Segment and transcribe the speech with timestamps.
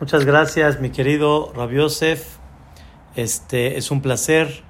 [0.00, 2.38] Muchas gracias, mi querido Rabiosef.
[3.16, 4.62] Este es un placer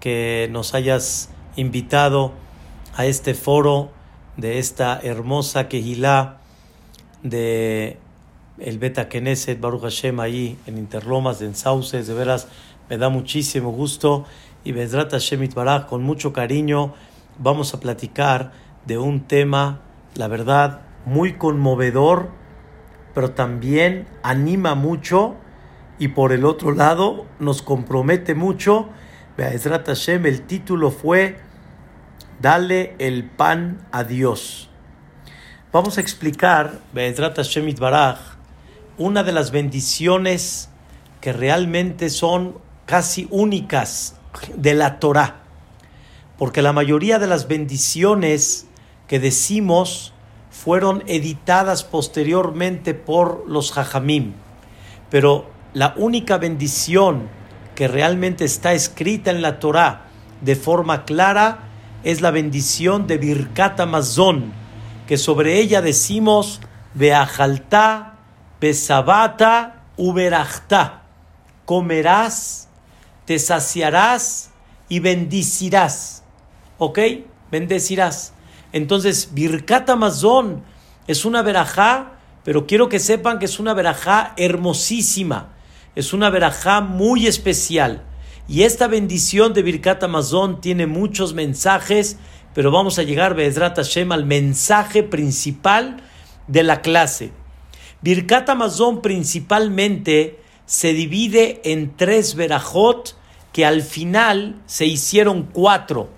[0.00, 2.32] que nos hayas invitado
[2.96, 3.92] a este foro
[4.36, 6.38] de esta hermosa Kehilá
[7.22, 8.00] de
[8.58, 12.08] el Beta Knesset Baruch Hashem ahí en Interlomas, en Sauces.
[12.08, 12.48] De veras,
[12.90, 14.24] me da muchísimo gusto
[14.64, 16.94] y Bezrat Hashem Itbaraj, con mucho cariño,
[17.38, 18.50] vamos a platicar
[18.86, 19.82] de un tema,
[20.16, 22.42] la verdad, muy conmovedor
[23.14, 25.36] pero también anima mucho
[25.98, 28.88] y por el otro lado nos compromete mucho.
[29.36, 31.38] Be'ezrat Hashem, el título fue
[32.40, 34.68] Dale el pan a Dios.
[35.72, 38.18] Vamos a explicar, Be'ezrat Hashem Itbaraj,
[38.98, 40.68] una de las bendiciones
[41.20, 44.16] que realmente son casi únicas
[44.56, 45.42] de la Torah.
[46.38, 48.66] Porque la mayoría de las bendiciones
[49.06, 50.13] que decimos
[50.64, 54.32] fueron editadas posteriormente por los Jajamim.
[55.10, 57.28] Pero la única bendición
[57.74, 60.06] que realmente está escrita en la Torah
[60.40, 61.68] de forma clara
[62.02, 64.52] es la bendición de Birkat Amazon,
[65.06, 66.60] que sobre ella decimos
[66.94, 68.14] Beajalta,
[68.58, 71.02] Besabata, Uberachta.
[71.66, 72.68] Comerás,
[73.26, 74.50] te saciarás
[74.88, 76.22] y bendicirás.
[76.78, 76.98] ¿Ok?
[77.50, 78.33] Bendecirás.
[78.74, 80.64] Entonces, Birkat Amazon
[81.06, 85.54] es una verajá, pero quiero que sepan que es una verajá hermosísima,
[85.94, 88.02] es una verajá muy especial.
[88.48, 92.16] Y esta bendición de Birkat Amazon tiene muchos mensajes,
[92.52, 96.02] pero vamos a llegar, Bezrat Hashem, al mensaje principal
[96.48, 97.30] de la clase.
[98.02, 103.16] Birkat Amazon principalmente se divide en tres verajot
[103.52, 106.08] que al final se hicieron cuatro.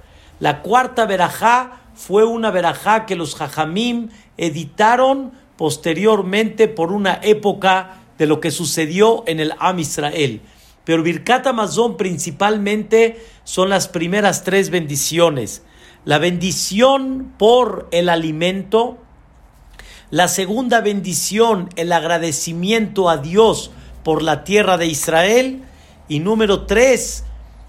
[0.41, 8.27] La cuarta verajá fue una verajá que los jajamim editaron posteriormente por una época de
[8.27, 10.43] lo que sucedió en el Am Israel.
[10.85, 15.63] Pero Birkat Amazon principalmente son las primeras tres bendiciones.
[16.05, 18.99] La bendición por el alimento,
[20.11, 23.73] la segunda bendición, el agradecimiento a Dios
[24.05, 25.65] por la tierra de Israel.
[26.09, 27.25] Y número tres,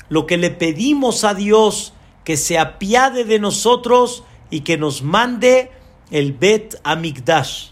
[0.10, 1.94] lo que le pedimos a Dios
[2.28, 5.72] que se apiade de nosotros y que nos mande
[6.12, 7.70] el Bet Amigdash.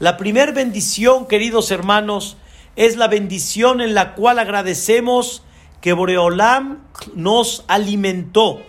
[0.00, 2.36] La primera bendición, queridos hermanos,
[2.74, 5.44] es la bendición en la cual agradecemos
[5.80, 6.80] que Boreolam
[7.14, 8.60] nos alimentó,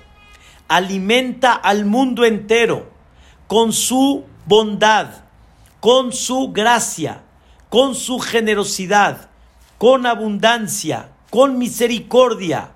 [0.67, 2.91] alimenta al mundo entero
[3.47, 5.23] con su bondad,
[5.79, 7.23] con su gracia,
[7.69, 9.31] con su generosidad,
[9.79, 12.72] con abundancia, con misericordia.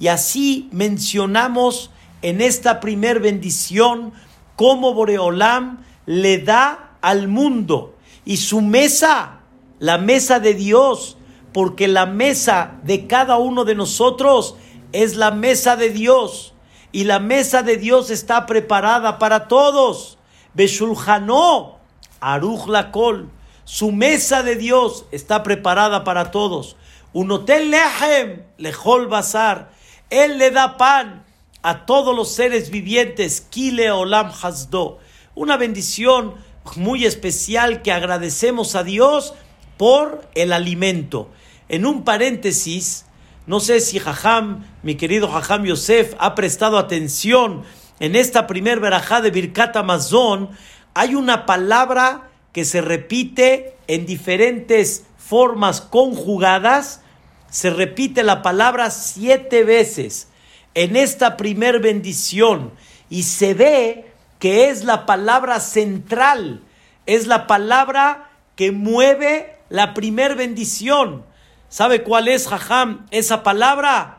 [0.00, 1.90] Y así mencionamos
[2.22, 4.14] en esta primer bendición
[4.56, 9.40] cómo Boreolam le da al mundo y su mesa,
[9.78, 11.18] la mesa de Dios,
[11.52, 14.56] porque la mesa de cada uno de nosotros
[14.92, 16.54] es la mesa de Dios
[16.92, 20.16] y la mesa de Dios está preparada para todos.
[20.54, 21.76] Beshulhanó,
[22.20, 23.28] Aruch Lakol,
[23.64, 26.76] su mesa de Dios está preparada para todos.
[27.12, 29.78] Unotel Lehem, Lejol Bazar,
[30.10, 31.24] él le da pan
[31.62, 33.40] a todos los seres vivientes.
[33.40, 34.98] Kile Olam Hasdo.
[35.34, 36.34] Una bendición
[36.76, 39.34] muy especial que agradecemos a Dios
[39.76, 41.30] por el alimento.
[41.68, 43.06] En un paréntesis,
[43.46, 47.62] no sé si Jajam, mi querido Jajam Yosef, ha prestado atención
[48.00, 50.50] en esta primer verajá de Birkat Amazon.
[50.94, 57.02] Hay una palabra que se repite en diferentes formas conjugadas
[57.50, 60.28] se repite la palabra siete veces
[60.74, 62.72] en esta primer bendición
[63.08, 66.62] y se ve que es la palabra central,
[67.06, 71.24] es la palabra que mueve la primer bendición.
[71.68, 73.06] ¿Sabe cuál es, Jajam?
[73.10, 74.18] Esa palabra,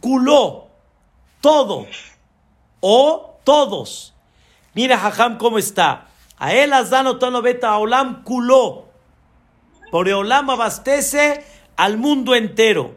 [0.00, 0.68] culó,
[1.40, 1.86] todo
[2.80, 4.14] o todos.
[4.74, 6.08] Mira, Jajam, cómo está.
[6.38, 8.88] A él dado tono beta olam culó.
[9.90, 11.44] Por olam abastece
[11.76, 12.96] al mundo entero.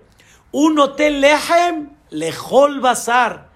[0.51, 3.50] Un hotel lehem, lejol bazar.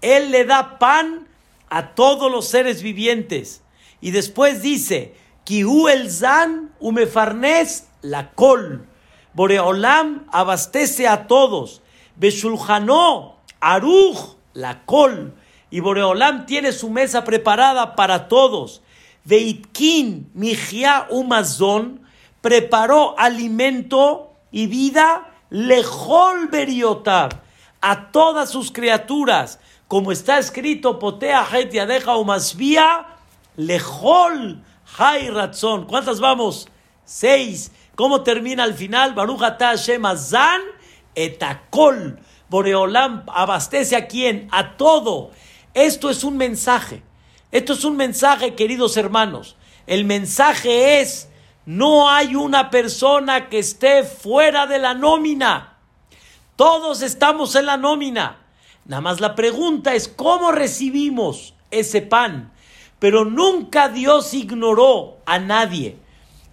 [0.00, 1.26] Él le da pan
[1.68, 3.62] a todos los seres vivientes.
[4.00, 8.86] Y después dice, Kihu el zan umefarnes la col.
[9.32, 11.82] Boreolam abastece a todos.
[12.16, 15.34] Beshulhanó, aruj la col.
[15.70, 18.82] Y Boreolam tiene su mesa preparada para todos.
[19.24, 22.02] Veitkin mijia umazón
[22.40, 27.42] preparó alimento y vida lejol beriotab
[27.80, 29.58] a todas sus criaturas,
[29.88, 33.04] como está escrito, potea het yadeja o masvía,
[33.56, 34.62] lejol
[34.96, 35.86] hay razón.
[35.86, 36.68] ¿Cuántas vamos?
[37.04, 37.72] Seis.
[37.96, 39.14] ¿Cómo termina al final?
[39.14, 40.60] Baruch Hashem Azan
[41.16, 42.20] etakol.
[42.48, 44.46] Boreolam abastece a quién?
[44.52, 45.32] A todo.
[45.74, 47.02] Esto es un mensaje.
[47.50, 49.56] Esto es un mensaje, queridos hermanos.
[49.88, 51.28] El mensaje es,
[51.66, 55.78] no hay una persona que esté fuera de la nómina.
[56.56, 58.38] Todos estamos en la nómina.
[58.84, 62.52] Nada más la pregunta es, ¿cómo recibimos ese pan?
[62.98, 65.96] Pero nunca Dios ignoró a nadie.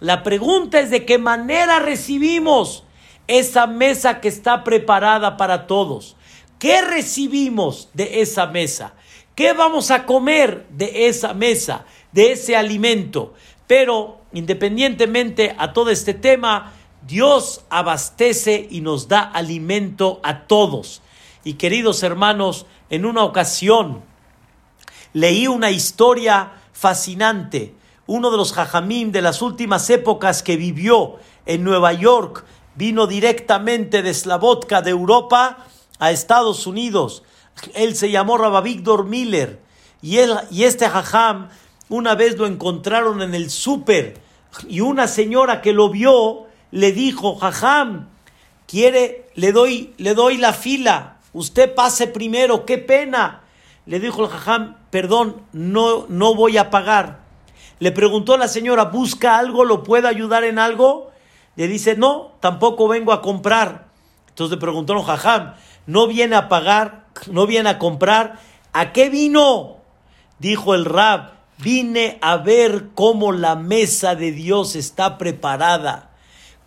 [0.00, 2.84] La pregunta es de qué manera recibimos
[3.26, 6.16] esa mesa que está preparada para todos.
[6.58, 8.94] ¿Qué recibimos de esa mesa?
[9.34, 13.34] ¿Qué vamos a comer de esa mesa, de ese alimento?
[13.66, 16.72] Pero independientemente a todo este tema,
[17.06, 21.02] Dios abastece y nos da alimento a todos.
[21.44, 24.02] Y queridos hermanos, en una ocasión
[25.12, 27.74] leí una historia fascinante
[28.06, 32.44] uno de los jajamim de las últimas épocas que vivió en Nueva York,
[32.74, 35.66] vino directamente de Slavotka, de Europa,
[35.98, 37.22] a Estados Unidos.
[37.74, 39.60] Él se llamó Víctor Miller
[40.00, 41.48] y, él, y este jajam
[41.88, 44.20] una vez lo encontraron en el súper
[44.68, 48.08] y una señora que lo vio le dijo, jajam,
[48.66, 53.40] quiere, le doy, le doy la fila, usted pase primero, qué pena.
[53.84, 57.20] Le dijo el jajam, perdón, no, no voy a pagar.
[57.78, 59.64] Le preguntó la señora, ¿busca algo?
[59.64, 61.10] ¿Lo puede ayudar en algo?
[61.56, 63.86] Le dice, no, tampoco vengo a comprar.
[64.28, 65.54] Entonces le preguntó a Jajam,
[65.86, 67.06] ¿no viene a pagar?
[67.30, 68.38] ¿No viene a comprar?
[68.72, 69.78] ¿A qué vino?
[70.38, 76.10] Dijo el Rab, vine a ver cómo la mesa de Dios está preparada,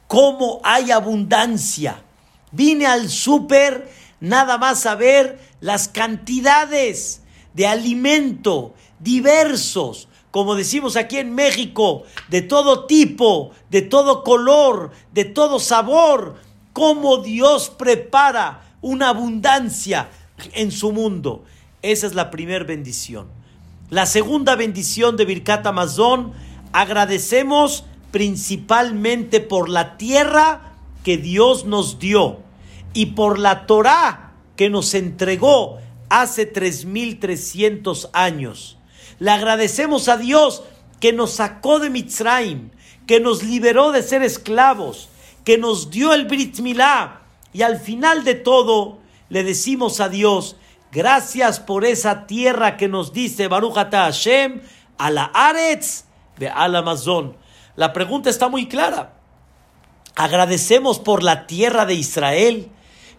[0.07, 2.03] cómo hay abundancia.
[2.51, 7.21] Vine al súper nada más a ver las cantidades
[7.53, 15.23] de alimento diversos como decimos aquí en México, de todo tipo, de todo color, de
[15.23, 16.35] todo sabor,
[16.73, 20.09] cómo Dios prepara una abundancia
[20.51, 21.45] en su mundo.
[21.81, 23.29] Esa es la primera bendición.
[23.91, 26.33] La segunda bendición de Birkat Amazon,
[26.73, 30.73] agradecemos principalmente por la tierra
[31.03, 32.39] que Dios nos dio
[32.95, 35.77] y por la Torah que nos entregó
[36.09, 38.79] hace 3300 años.
[39.19, 40.63] Le agradecemos a Dios
[40.99, 42.71] que nos sacó de Mitzrayim,
[43.05, 45.09] que nos liberó de ser esclavos,
[45.43, 47.21] que nos dio el Brit Milá.
[47.53, 48.97] Y al final de todo,
[49.29, 50.55] le decimos a Dios,
[50.95, 54.61] gracias por esa tierra que nos dice Baruch Hashem,
[54.97, 56.05] a la Aretz
[56.37, 57.35] de al Amazon.
[57.75, 59.13] La pregunta está muy clara.
[60.15, 62.69] Agradecemos por la tierra de Israel.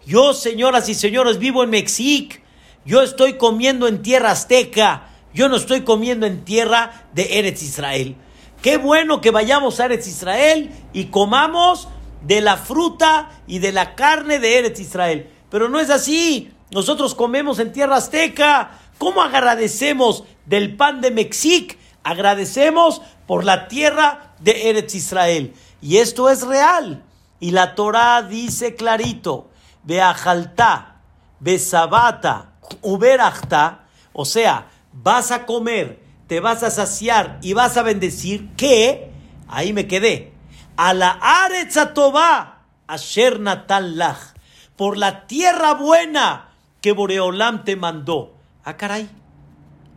[0.07, 2.37] Yo, señoras y señores, vivo en México.
[2.83, 5.09] Yo estoy comiendo en tierra azteca.
[5.31, 8.15] Yo no estoy comiendo en tierra de Eretz Israel.
[8.63, 11.89] Qué bueno que vayamos a Eretz Israel y comamos
[12.23, 15.29] de la fruta y de la carne de Eretz Israel.
[15.51, 16.51] Pero no es así.
[16.71, 18.71] Nosotros comemos en tierra azteca.
[18.97, 21.77] ¿Cómo agradecemos del pan de Mexic?
[22.03, 25.53] Agradecemos por la tierra de Eretz Israel.
[25.81, 27.03] Y esto es real.
[27.39, 29.49] Y la Torah dice clarito,
[29.83, 30.95] Beajalta,
[31.39, 38.49] Besabata, Uberachta, o sea, vas a comer, te vas a saciar y vas a bendecir,
[38.55, 39.11] que,
[39.47, 40.33] ahí me quedé,
[40.75, 44.33] a la Aretzatoba, Asher Natal Lach,
[44.75, 46.46] por la tierra buena
[46.87, 48.37] que Boreolam te mandó.
[48.63, 49.09] Ah, caray,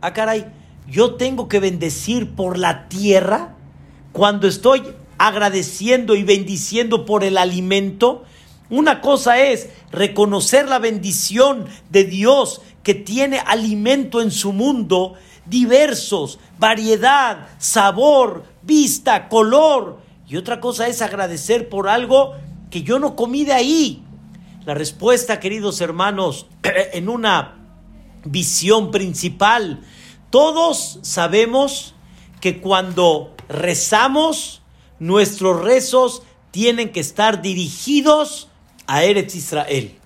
[0.01, 0.45] ah, caray,
[0.89, 3.55] yo tengo que bendecir por la tierra
[4.11, 4.83] cuando estoy
[5.17, 8.25] agradeciendo y bendiciendo por el alimento.
[8.69, 15.13] Una cosa es reconocer la bendición de Dios que tiene alimento en su mundo
[15.45, 20.01] diversos, variedad, sabor, vista, color.
[20.27, 22.33] Y otra cosa es agradecer por algo
[22.69, 24.03] que yo no comí de ahí.
[24.63, 26.45] La respuesta, queridos hermanos,
[26.93, 27.57] en una
[28.25, 29.81] visión principal,
[30.29, 31.95] todos sabemos
[32.39, 34.61] que cuando rezamos,
[34.99, 38.49] nuestros rezos tienen que estar dirigidos
[38.85, 39.97] a Eretz Israel.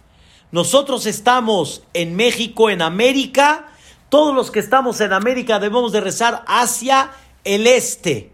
[0.52, 3.68] Nosotros estamos en México, en América.
[4.08, 7.12] Todos los que estamos en América debemos de rezar hacia
[7.44, 8.32] el este.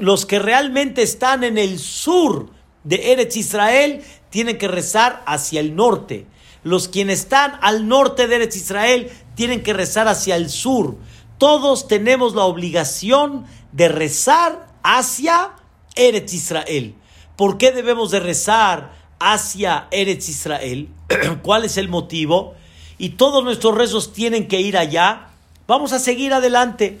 [0.00, 2.50] Los que realmente están en el sur
[2.84, 4.04] de Eretz Israel
[4.36, 6.26] tienen que rezar hacia el norte.
[6.62, 10.98] Los quienes están al norte de Eretz Israel tienen que rezar hacia el sur.
[11.38, 15.52] Todos tenemos la obligación de rezar hacia
[15.94, 16.96] Eretz Israel.
[17.36, 20.90] ¿Por qué debemos de rezar hacia Eretz Israel.
[21.42, 22.56] ¿Cuál es el motivo?
[22.98, 25.28] Y todos nuestros rezos tienen que ir allá.
[25.66, 27.00] Vamos a seguir adelante.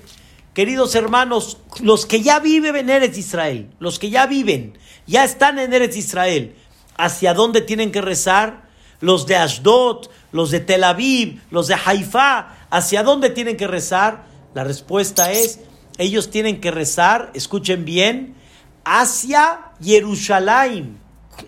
[0.54, 5.58] queridos hermanos, los que ya viven en Eretz Israel, los que ya viven, ya están
[5.58, 6.56] en Eretz Israel,
[6.96, 8.66] ¿hacia dónde tienen que rezar?
[9.00, 14.24] Los de Ashdod, los de Tel Aviv, los de Haifa, ¿hacia dónde tienen que rezar?
[14.54, 15.60] La respuesta es,
[15.98, 18.34] ellos tienen que rezar, escuchen bien,
[18.84, 20.98] hacia Jerusalén.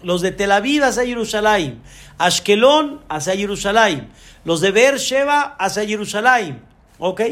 [0.02, 1.80] Los de Tel Aviv hacia Jerusalén.
[2.18, 4.10] Ashkelon hacia Jerusalén.
[4.44, 6.62] Los de Beersheba hacia Jerusalén.
[6.98, 7.22] ¿Ok?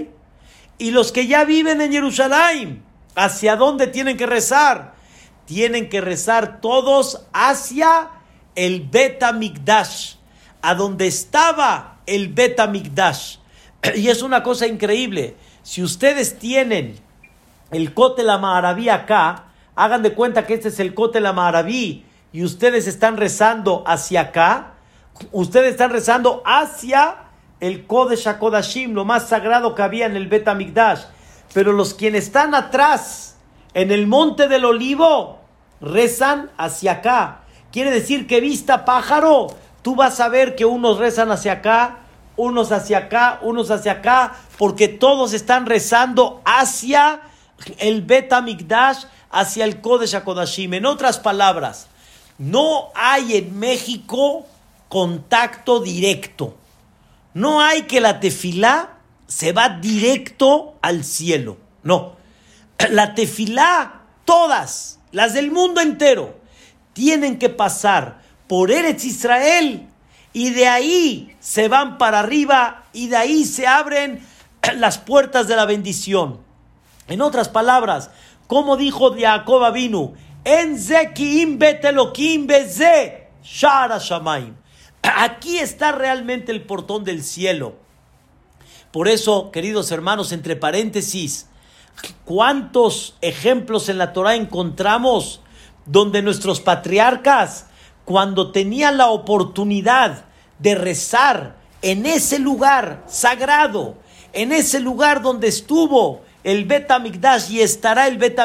[0.79, 2.83] Y los que ya viven en Jerusalén,
[3.15, 4.96] ¿hacia dónde tienen que rezar?
[5.47, 8.11] Tienen que rezar todos hacia
[8.55, 10.15] el Bet Mikdash,
[10.63, 13.39] a donde estaba el Bet Mikdash.
[13.95, 15.37] Y es una cosa increíble.
[15.63, 16.99] Si ustedes tienen
[17.71, 22.05] el Cote la Maharabí acá, hagan de cuenta que este es el Cote la Maharabí
[22.33, 24.75] y ustedes están rezando hacia acá,
[25.33, 27.17] ustedes están rezando hacia
[27.61, 31.03] el Kodesh HaKodashim, lo más sagrado que había en el Bet Mikdash.
[31.55, 33.36] Pero los quienes están atrás,
[33.77, 35.39] en el monte del olivo,
[35.81, 37.43] rezan hacia acá.
[37.71, 39.47] Quiere decir que vista pájaro,
[39.83, 41.99] tú vas a ver que unos rezan hacia acá,
[42.37, 47.21] unos hacia acá, unos hacia acá, porque todos están rezando hacia
[47.79, 50.75] el Bet Mikdash, hacia el Kodesh HaKodashim.
[50.75, 51.87] En otras palabras,
[52.39, 54.47] no hay en México
[54.89, 56.55] contacto directo
[57.37, 61.59] no hay que la tefilá se va directo al cielo.
[61.83, 62.16] No.
[62.91, 66.39] La tefilá, todas, las del mundo entero,
[66.93, 69.89] tienen que pasar por Eretz Israel
[70.33, 74.25] y de ahí se van para arriba y de ahí se abren
[74.77, 76.41] las puertas de la bendición.
[77.09, 78.11] En otras palabras,
[78.47, 80.15] como dijo Jacob Avinu,
[80.45, 84.55] en Zekiim betelokim beze shara shamaim.
[85.03, 87.77] Aquí está realmente el portón del cielo.
[88.93, 91.47] Por eso, queridos hermanos, entre paréntesis,
[92.25, 95.41] ¿cuántos ejemplos en la Torah encontramos
[95.87, 97.67] donde nuestros patriarcas,
[98.05, 100.25] cuando tenían la oportunidad
[100.59, 103.97] de rezar en ese lugar sagrado,
[104.33, 106.91] en ese lugar donde estuvo el Bet
[107.49, 108.39] y estará el Bet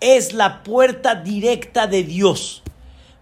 [0.00, 2.62] es la puerta directa de Dios.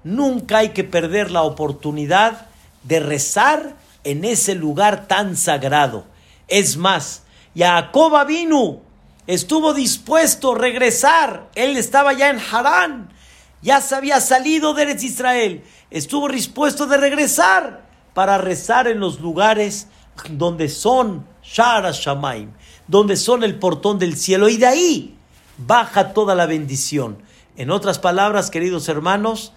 [0.04, 2.46] Nunca hay que perder la oportunidad
[2.82, 6.04] de rezar en ese lugar tan sagrado.
[6.48, 7.22] Es más,
[7.56, 8.82] Jacob vino,
[9.26, 11.50] estuvo dispuesto a regresar.
[11.54, 13.12] Él estaba ya en Harán,
[13.62, 15.64] ya se había salido de Eretz Israel.
[15.90, 19.88] Estuvo dispuesto de regresar para rezar en los lugares
[20.30, 22.50] donde son Shara Shamaim,
[22.88, 24.48] donde son el portón del cielo.
[24.48, 25.16] Y de ahí
[25.58, 27.18] baja toda la bendición.
[27.56, 29.52] En otras palabras, queridos hermanos,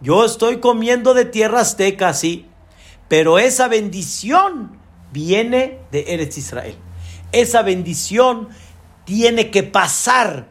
[0.00, 2.46] yo estoy comiendo de tierra azteca, sí,
[3.08, 4.78] pero esa bendición
[5.12, 6.76] viene de Eretz Israel.
[7.32, 8.48] Esa bendición
[9.06, 10.48] tiene que pasar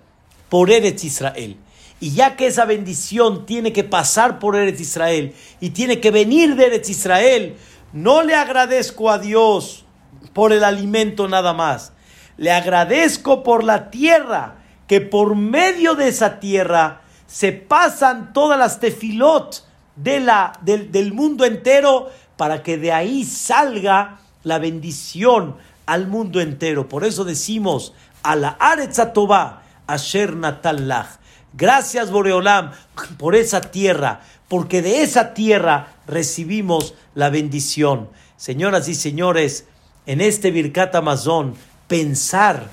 [0.50, 1.58] por Eretz Israel.
[2.00, 6.56] Y ya que esa bendición tiene que pasar por Eretz Israel y tiene que venir
[6.56, 7.56] de Eretz Israel,
[7.94, 9.86] no le agradezco a Dios
[10.34, 11.94] por el alimento nada más.
[12.38, 14.58] Le agradezco por la tierra,
[14.88, 19.64] que por medio de esa tierra se pasan todas las tefilot
[19.96, 26.90] de la, del, mundo entero para que de ahí salga la bendición al mundo entero.
[26.90, 27.94] Por eso decimos
[28.26, 31.20] a la Aretzatobá, Asher Natalach.
[31.54, 32.72] Gracias Boreolam
[33.18, 38.10] por esa tierra, porque de esa tierra recibimos la bendición.
[38.36, 39.68] Señoras y señores,
[40.08, 41.54] en este Birkat Amazon,
[41.88, 42.68] pensar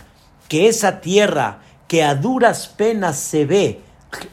[0.49, 3.81] que esa tierra que a duras penas se ve,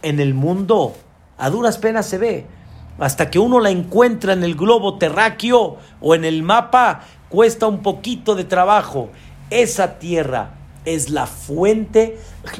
[0.02, 0.96] en el mundo
[1.38, 2.46] a duras penas se ve.
[2.98, 7.82] Hasta que uno la encuentra en el globo terráqueo o en el mapa, cuesta un
[7.82, 9.10] poquito de trabajo.
[9.50, 12.18] Esa tierra es la fuente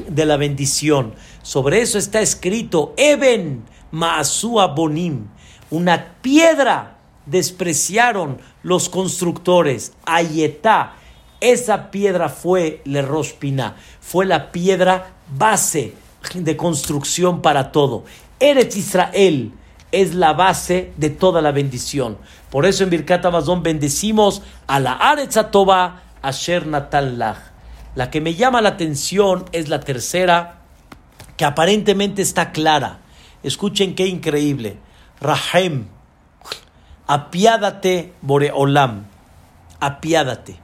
[0.08, 1.14] de la bendición.
[1.42, 5.28] Sobre eso está escrito Eben Maasua Bonim.
[5.70, 9.92] Una piedra despreciaron los constructores.
[10.04, 10.94] Ayetá.
[11.40, 13.76] Esa piedra fue Le Rospina.
[14.00, 15.94] Fue la piedra base
[16.34, 18.04] de construcción para todo.
[18.38, 19.52] Eretz Israel
[19.92, 22.18] es la base de toda la bendición.
[22.50, 27.18] Por eso en Birkat Amazon bendecimos a la Aretz Toba Asher Natal
[27.94, 30.60] La que me llama la atención es la tercera,
[31.36, 33.00] que aparentemente está clara.
[33.42, 34.78] Escuchen qué increíble.
[35.20, 35.86] Rahem,
[37.06, 39.06] apiádate Boreolam,
[39.80, 40.56] apiádate.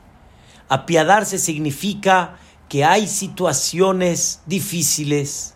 [0.69, 2.37] Apiadarse significa
[2.69, 5.55] que hay situaciones difíciles,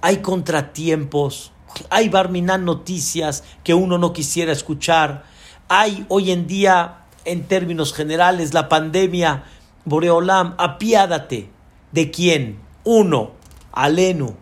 [0.00, 1.52] hay contratiempos,
[1.90, 5.24] hay barminan noticias que uno no quisiera escuchar,
[5.68, 9.44] hay hoy en día, en términos generales, la pandemia,
[9.86, 11.48] Boreolam, apiádate.
[11.92, 12.60] ¿De quién?
[12.84, 13.30] Uno,
[13.72, 14.34] alenu,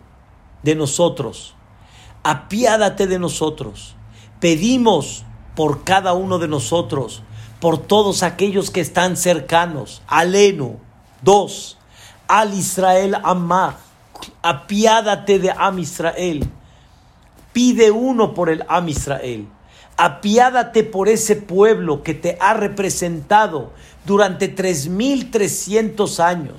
[0.63, 1.53] de nosotros.
[2.23, 3.95] Apiádate de nosotros.
[4.39, 5.23] Pedimos
[5.55, 7.21] por cada uno de nosotros,
[7.59, 10.01] por todos aquellos que están cercanos.
[10.07, 10.79] Alenu.
[11.21, 11.77] Dos,
[12.27, 13.77] al Israel Amar.
[14.41, 16.49] Apiádate de Am Israel.
[17.53, 19.47] Pide uno por el Am Israel.
[19.97, 23.71] Apiádate por ese pueblo que te ha representado
[24.05, 26.57] durante 3.300 años.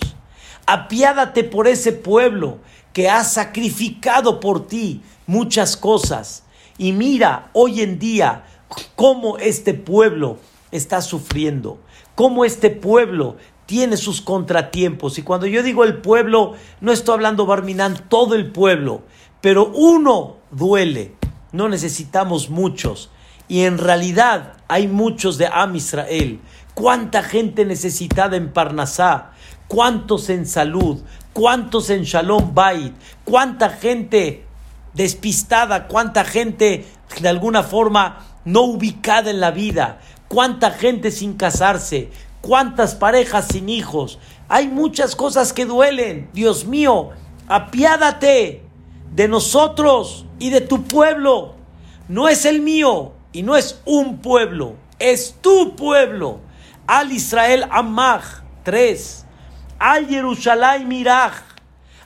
[0.66, 2.58] Apiádate por ese pueblo
[2.94, 6.44] que ha sacrificado por ti muchas cosas.
[6.78, 8.44] Y mira hoy en día
[8.94, 10.38] cómo este pueblo
[10.70, 11.78] está sufriendo,
[12.14, 15.18] cómo este pueblo tiene sus contratiempos.
[15.18, 19.02] Y cuando yo digo el pueblo, no estoy hablando Barminán, todo el pueblo,
[19.42, 21.12] pero uno duele.
[21.52, 23.10] No necesitamos muchos.
[23.48, 26.40] Y en realidad hay muchos de Am Israel.
[26.74, 29.30] ¿Cuánta gente necesitada en Parnasá?
[29.68, 31.00] ¿Cuántos en salud?
[31.32, 32.94] ¿Cuántos en Shalom Bait?
[33.24, 34.44] ¿Cuánta gente
[34.94, 35.86] despistada?
[35.86, 36.86] ¿Cuánta gente
[37.20, 40.00] de alguna forma no ubicada en la vida?
[40.28, 42.10] ¿Cuánta gente sin casarse?
[42.40, 44.18] ¿Cuántas parejas sin hijos?
[44.48, 46.30] Hay muchas cosas que duelen.
[46.32, 47.10] Dios mío,
[47.48, 48.62] apiádate
[49.14, 51.54] de nosotros y de tu pueblo.
[52.08, 56.40] No es el mío y no es un pueblo, es tu pueblo.
[56.86, 58.24] Al Israel Amach.
[58.62, 59.26] Tres.
[59.78, 61.34] Al Jerusalén Miraj.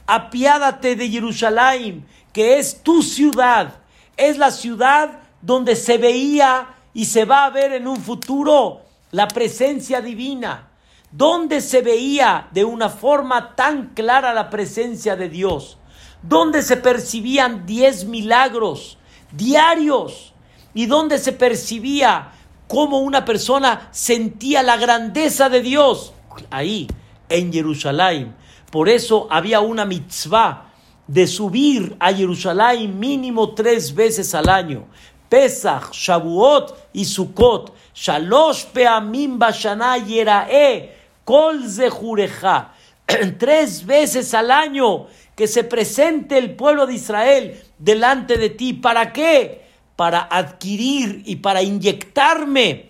[0.08, 3.74] Apiádate de Jerusalén, que es tu ciudad.
[4.16, 8.80] Es la ciudad donde se veía y se va a ver en un futuro
[9.12, 10.70] la presencia divina.
[11.12, 15.78] Donde se veía de una forma tan clara la presencia de Dios.
[16.24, 18.96] Donde se percibían diez milagros
[19.32, 20.29] diarios.
[20.74, 22.32] Y donde se percibía
[22.68, 26.12] cómo una persona sentía la grandeza de Dios.
[26.50, 26.86] Ahí,
[27.28, 28.34] en Jerusalén.
[28.70, 30.72] Por eso había una mitzvah
[31.06, 34.86] de subir a Jerusalén mínimo tres veces al año.
[35.28, 37.74] Pesach, Shavuot y Sukkot.
[37.94, 40.90] Shalosh peamim bashana yerae
[41.24, 42.72] kol zehureja.
[43.38, 48.72] Tres veces al año que se presente el pueblo de Israel delante de ti.
[48.72, 49.69] ¿Para qué?
[50.00, 52.88] Para adquirir y para inyectarme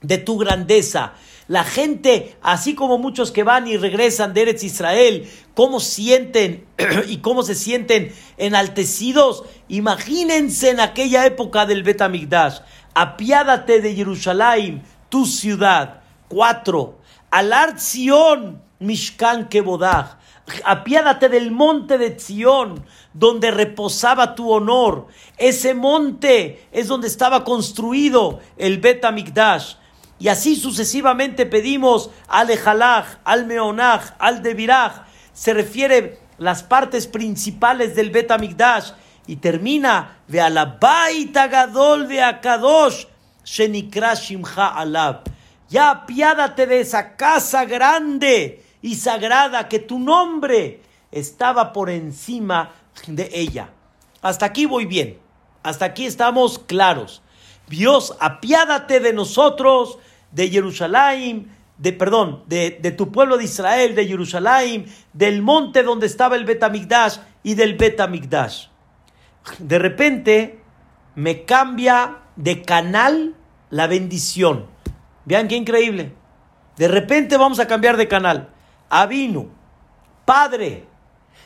[0.00, 1.12] de tu grandeza.
[1.46, 6.66] La gente, así como muchos que van y regresan de Eretz Israel, cómo sienten
[7.06, 9.44] y cómo se sienten enaltecidos.
[9.68, 12.58] Imagínense en aquella época del Betamigdash.
[12.92, 16.00] Apiádate de Jerusalén, tu ciudad.
[16.26, 16.98] Cuatro.
[17.30, 20.16] Alar Zion, Mishkan Kebodach.
[20.64, 25.06] Apiádate del monte de Zion, donde reposaba tu honor.
[25.38, 29.74] Ese monte es donde estaba construido el Betamigdash.
[30.18, 35.04] Y así sucesivamente pedimos al Ejalach, al Meonach, al Devirach.
[35.32, 38.92] Se refiere las partes principales del Betamigdash
[39.26, 43.06] y termina Alabaita Gadol de Akadosh
[43.44, 45.22] Shenikra Shimcha Alab.
[45.68, 52.72] Ya apiádate de esa casa grande y sagrada que tu nombre estaba por encima
[53.06, 53.70] de ella.
[54.20, 55.18] Hasta aquí voy bien.
[55.62, 57.22] Hasta aquí estamos claros.
[57.68, 59.98] Dios, apiádate de nosotros
[60.32, 66.36] de Jerusalén, de, perdón, de, tu pueblo de Israel, de Jerusalén, del monte donde estaba
[66.36, 68.66] el Betamigdash y del Betamigdash.
[69.58, 70.60] De repente
[71.14, 73.34] me cambia de canal
[73.70, 74.66] la bendición.
[75.24, 76.12] Vean qué increíble.
[76.76, 78.48] De repente vamos a cambiar de canal.
[78.92, 79.48] Avinu,
[80.26, 80.84] Padre,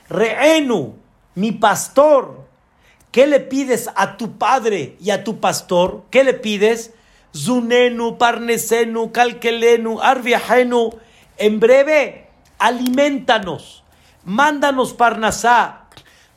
[0.09, 0.97] Reenu,
[1.37, 2.45] mi pastor.
[3.13, 6.03] ¿Qué le pides a tu padre y a tu pastor?
[6.11, 6.93] ¿Qué le pides?
[7.35, 10.91] Zunenu, Parnesenu, Calquelenu, Arviajenu.
[11.39, 12.27] En breve,
[12.59, 13.85] alimentanos,
[14.25, 15.87] mándanos Parnasá,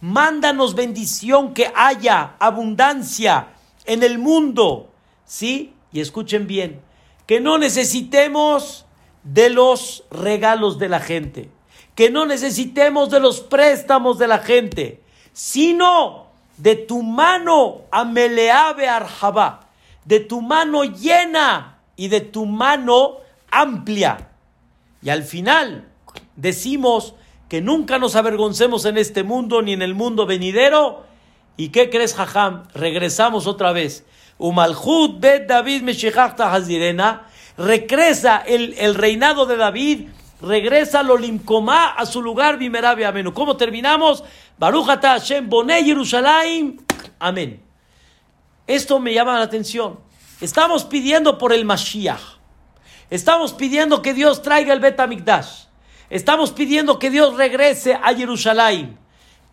[0.02, 3.48] mándanos bendición que haya abundancia
[3.86, 4.92] en el mundo.
[5.26, 5.74] ¿Sí?
[5.92, 6.82] Y escuchen bien,
[7.26, 8.86] que no necesitemos
[9.24, 11.50] de los regalos de la gente,
[11.96, 15.02] que no necesitemos de los préstamos de la gente,
[15.34, 16.28] sino
[16.58, 19.70] de tu mano ameleabe arjaba
[20.10, 23.18] de tu mano llena y de tu mano
[23.52, 24.30] amplia.
[25.04, 25.88] Y al final
[26.36, 27.14] decimos
[27.48, 31.04] que nunca nos avergoncemos en este mundo ni en el mundo venidero.
[31.58, 32.64] ¿Y qué crees, Jajam?
[32.74, 34.04] Regresamos otra vez.
[34.40, 35.84] Umalhut bet David
[36.40, 37.28] Hazirena.
[37.60, 40.08] Regresa el, el, reinado de David.
[40.42, 43.30] Regresa Lolimcomá a su lugar, Bimerabe Amén.
[43.32, 44.24] ¿Cómo terminamos?
[44.58, 46.82] Barujata Hashem Boné Jerusalén.
[47.20, 47.62] Amén.
[48.66, 50.00] Esto me llama la atención.
[50.40, 52.22] Estamos pidiendo por el Mashiach.
[53.10, 55.66] Estamos pidiendo que Dios traiga el Betamigdash.
[56.10, 58.98] Estamos pidiendo que Dios regrese a Jerusalén.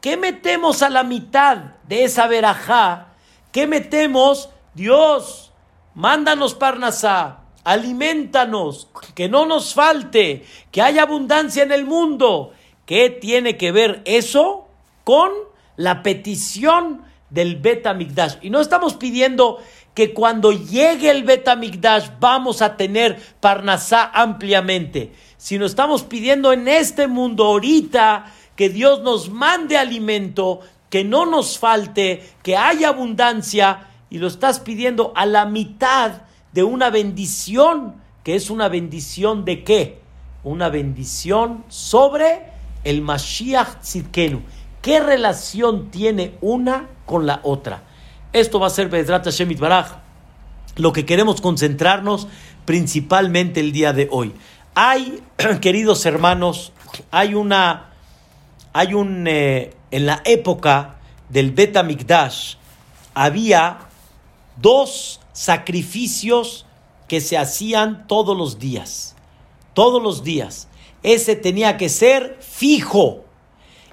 [0.01, 1.57] ¿Qué metemos a la mitad
[1.88, 3.09] de esa verajá?
[3.51, 4.51] ¿Qué metemos?
[4.75, 5.51] Dios,
[5.95, 12.53] mándanos Parnasá, alimentanos, que no nos falte, que haya abundancia en el mundo.
[12.87, 14.69] ¿Qué tiene que ver eso
[15.03, 15.33] con
[15.75, 18.37] la petición del Betamigdash?
[18.41, 19.59] Y no estamos pidiendo
[19.95, 27.09] que cuando llegue el Betamigdash vamos a tener Parnasá ampliamente, sino estamos pidiendo en este
[27.09, 34.19] mundo ahorita que Dios nos mande alimento, que no nos falte, que haya abundancia, y
[34.19, 36.23] lo estás pidiendo a la mitad
[36.57, 40.01] de una bendición, que es una bendición de qué?
[40.42, 42.45] Una bendición sobre
[42.83, 44.40] el Mashiach Tzidkenu.
[44.81, 47.83] ¿Qué relación tiene una con la otra?
[48.33, 49.99] Esto va a ser Bedrat Hashem Baraj.
[50.77, 52.27] Lo que queremos concentrarnos
[52.64, 54.33] principalmente el día de hoy.
[54.75, 55.23] Hay,
[55.61, 56.73] queridos hermanos,
[57.11, 57.90] hay una,
[58.73, 60.97] hay un, eh, en la época
[61.29, 62.55] del Bet Mikdash
[63.12, 63.81] había
[64.57, 66.64] dos sacrificios
[67.09, 69.14] que se hacían todos los días.
[69.75, 70.66] Todos los días.
[71.03, 73.22] Ese tenía que ser fijo.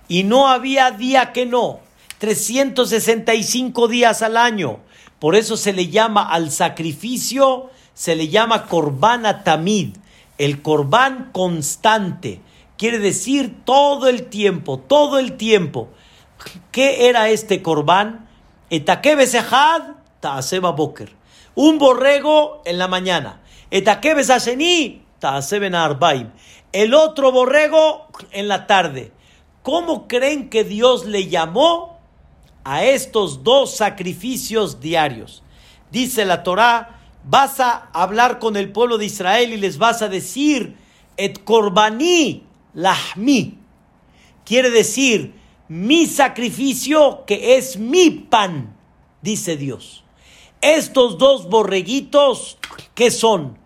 [0.07, 1.81] Y no había día que no.
[2.19, 4.79] 365 días al año.
[5.19, 9.97] Por eso se le llama al sacrificio, se le llama corbán tamid,
[10.37, 12.39] el corbán constante.
[12.77, 15.89] Quiere decir todo el tiempo, todo el tiempo.
[16.71, 18.29] ¿Qué era este corbán?
[20.21, 21.22] ta'aseba boker.
[21.55, 23.41] Un borrego en la mañana.
[26.71, 29.11] El otro borrego en la tarde.
[29.61, 31.93] ¿Cómo creen que Dios le llamó
[32.63, 35.43] a estos dos sacrificios diarios.
[35.91, 40.09] Dice la Torá, vas a hablar con el pueblo de Israel y les vas a
[40.09, 40.75] decir,
[41.17, 43.57] et korbaní lahmi.
[44.45, 45.33] Quiere decir,
[45.67, 48.75] mi sacrificio que es mi pan,
[49.21, 50.02] dice Dios.
[50.63, 52.57] Estos dos borreguitos,
[52.95, 53.59] ¿qué son?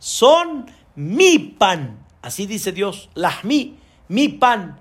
[0.00, 2.04] Son mi pan.
[2.22, 3.76] Así dice Dios, lahmi,
[4.08, 4.80] mi pan.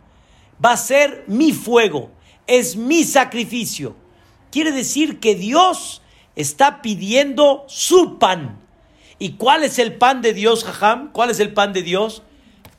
[0.64, 2.12] Va a ser mi fuego
[2.48, 3.96] es mi sacrificio.
[4.52, 6.02] Quiere decir que Dios
[6.36, 8.60] está pidiendo su pan.
[9.20, 11.12] ¿Y cuál es el pan de Dios, Jajam?
[11.12, 12.24] ¿Cuál es el pan de Dios?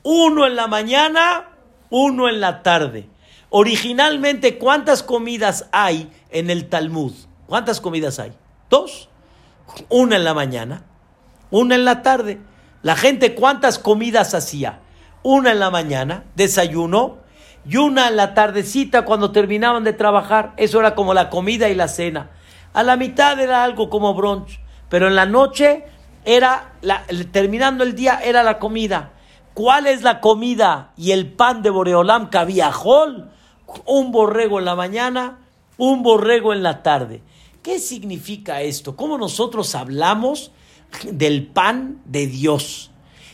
[0.02, 1.50] Uno en la mañana,
[1.90, 3.08] uno en la tarde.
[3.50, 7.12] Originalmente, ¿cuántas comidas hay en el Talmud?
[7.46, 8.32] ¿Cuántas comidas hay?
[8.70, 9.08] Dos.
[9.88, 10.82] Una en la mañana,
[11.50, 12.40] una en la tarde.
[12.82, 14.80] La gente, ¿cuántas comidas hacía?
[15.22, 17.18] Una en la mañana, desayuno,
[17.66, 20.52] y una en la tardecita cuando terminaban de trabajar.
[20.56, 22.30] Eso era como la comida y la cena.
[22.72, 25.84] A la mitad era algo como brunch, pero en la noche
[26.24, 29.12] era, la, terminando el día, era la comida.
[29.54, 32.70] ¿Cuál es la comida y el pan de Boreolam que había?
[33.84, 35.38] Un borrego en la mañana,
[35.76, 37.22] un borrego en la tarde.
[37.68, 38.96] ¿Qué significa esto?
[38.96, 40.52] ¿Cómo nosotros hablamos
[41.04, 42.90] del pan de Dios?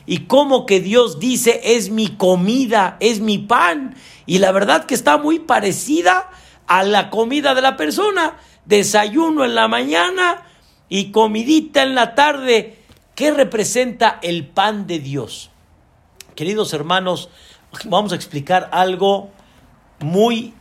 [0.06, 3.94] Y cómo que Dios dice es mi comida, es mi pan.
[4.26, 6.30] Y la verdad que está muy parecida
[6.66, 8.36] a la comida de la persona.
[8.64, 10.42] Desayuno en la mañana
[10.88, 12.76] y comidita en la tarde.
[13.14, 15.52] ¿Qué representa el pan de Dios?
[16.34, 17.28] Queridos hermanos,
[17.84, 19.30] vamos a explicar algo
[20.00, 20.54] muy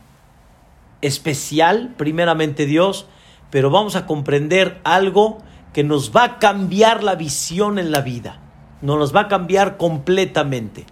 [1.00, 3.08] especial, primeramente Dios,
[3.54, 5.38] pero vamos a comprender algo
[5.72, 8.40] que nos va a cambiar la visión en la vida,
[8.82, 10.86] nos va a cambiar completamente.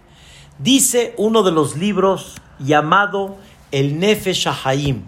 [0.59, 3.35] Dice uno de los libros llamado
[3.73, 5.01] El Nefesh Haim.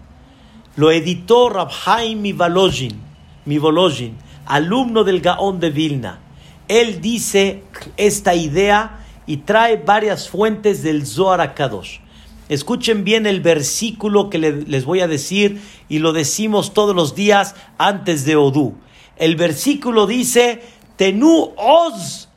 [0.76, 3.00] Lo editó Rabhaim Mivolojin,
[3.46, 6.20] Mivolojin, alumno del Gaón de Vilna.
[6.68, 7.64] Él dice
[7.96, 12.00] esta idea y trae varias fuentes del Zohar HaKadosh.
[12.48, 17.56] Escuchen bien el versículo que les voy a decir y lo decimos todos los días
[17.78, 18.76] antes de Odú.
[19.18, 20.62] El versículo dice,
[20.96, 22.30] Tenu Oz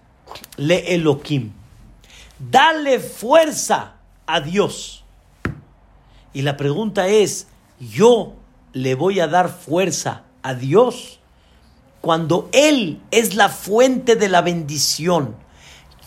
[0.56, 1.52] le Elohim.
[2.38, 5.04] Dale fuerza a Dios.
[6.32, 8.34] Y la pregunta es, ¿yo
[8.72, 11.18] le voy a dar fuerza a Dios?
[12.00, 15.34] Cuando Él es la fuente de la bendición,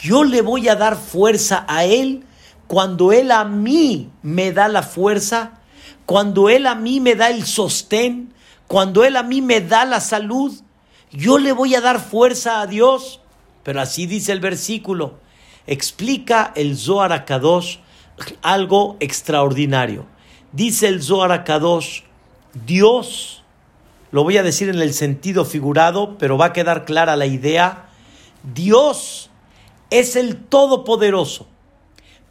[0.02, 2.24] yo le voy a dar fuerza a Él
[2.72, 5.60] cuando Él a mí me da la fuerza,
[6.06, 8.34] cuando Él a mí me da el sostén,
[8.68, 10.54] cuando Él a mí me da la salud,
[11.12, 13.20] yo le voy a dar fuerza a Dios.
[13.64, 15.16] Pero así dice el versículo.
[15.68, 17.80] Explica el Zohar Kadosh
[18.42, 20.06] algo extraordinario.
[20.54, 22.04] Dice el Zohar Kadosh,
[22.66, 23.44] Dios,
[24.12, 27.90] lo voy a decir en el sentido figurado, pero va a quedar clara la idea,
[28.54, 29.30] Dios
[29.90, 31.51] es el Todopoderoso,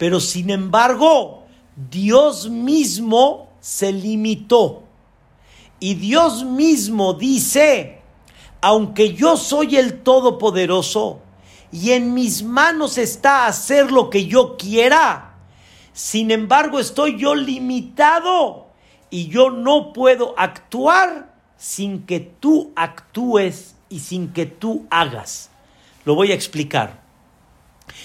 [0.00, 1.44] Pero sin embargo,
[1.90, 4.84] Dios mismo se limitó.
[5.78, 8.00] Y Dios mismo dice,
[8.62, 11.20] aunque yo soy el Todopoderoso
[11.70, 15.34] y en mis manos está hacer lo que yo quiera,
[15.92, 18.68] sin embargo estoy yo limitado
[19.10, 25.50] y yo no puedo actuar sin que tú actúes y sin que tú hagas.
[26.06, 27.02] Lo voy a explicar.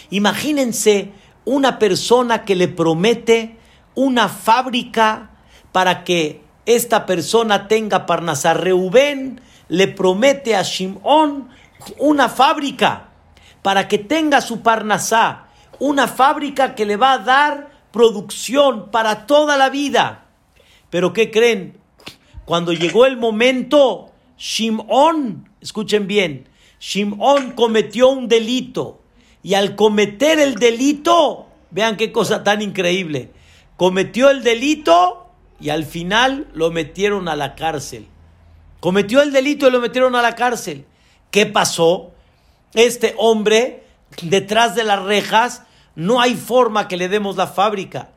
[0.09, 1.13] Imagínense
[1.45, 3.57] una persona que le promete
[3.93, 5.31] una fábrica
[5.71, 8.53] para que esta persona tenga Parnasá.
[8.53, 11.49] Reubén le promete a Shimón
[11.97, 13.09] una fábrica
[13.61, 15.47] para que tenga su Parnasá,
[15.79, 20.25] una fábrica que le va a dar producción para toda la vida.
[20.89, 21.77] Pero ¿qué creen?
[22.45, 26.47] Cuando llegó el momento, Shimón, escuchen bien,
[26.79, 29.01] Shimón cometió un delito
[29.45, 33.29] y al cometer el delito, vean qué cosa tan increíble,
[33.77, 35.29] cometió el delito
[35.59, 38.07] y al final lo metieron a la cárcel.
[38.79, 40.87] Cometió el delito y lo metieron a la cárcel.
[41.29, 42.11] ¿Qué pasó?
[42.73, 43.83] Este hombre,
[44.23, 45.61] detrás de las rejas,
[45.93, 48.09] no hay forma que le demos la fábrica.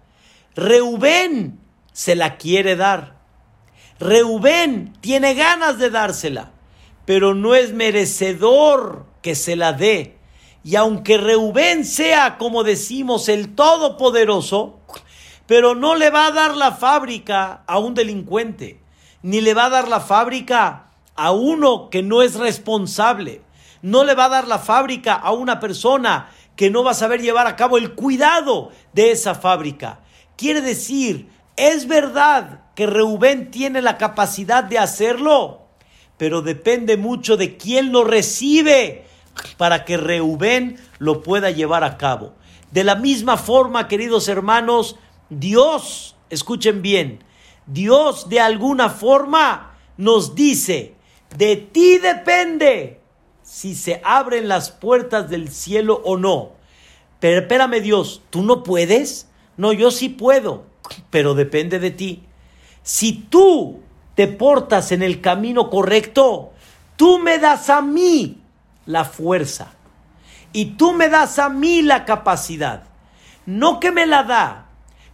[0.56, 1.60] Reubén
[1.92, 3.18] se la quiere dar.
[4.00, 6.52] Reubén tiene ganas de dársela,
[7.04, 10.17] pero no es merecedor que se la dé.
[10.64, 14.80] Y aunque Reubén sea, como decimos, el todopoderoso,
[15.46, 18.80] pero no le va a dar la fábrica a un delincuente,
[19.22, 23.40] ni le va a dar la fábrica a uno que no es responsable,
[23.82, 27.22] no le va a dar la fábrica a una persona que no va a saber
[27.22, 30.00] llevar a cabo el cuidado de esa fábrica.
[30.36, 35.62] Quiere decir, es verdad que Reubén tiene la capacidad de hacerlo,
[36.18, 39.07] pero depende mucho de quién lo recibe
[39.56, 42.34] para que Reubén lo pueda llevar a cabo.
[42.70, 44.96] De la misma forma, queridos hermanos,
[45.30, 47.24] Dios, escuchen bien,
[47.66, 50.94] Dios de alguna forma nos dice,
[51.36, 53.00] de ti depende
[53.42, 56.52] si se abren las puertas del cielo o no.
[57.20, 59.28] Pero espérame Dios, ¿tú no puedes?
[59.56, 60.64] No, yo sí puedo,
[61.10, 62.22] pero depende de ti.
[62.82, 63.80] Si tú
[64.14, 66.52] te portas en el camino correcto,
[66.96, 68.40] tú me das a mí
[68.88, 69.74] la fuerza
[70.52, 72.84] y tú me das a mí la capacidad.
[73.44, 74.70] No que me la da,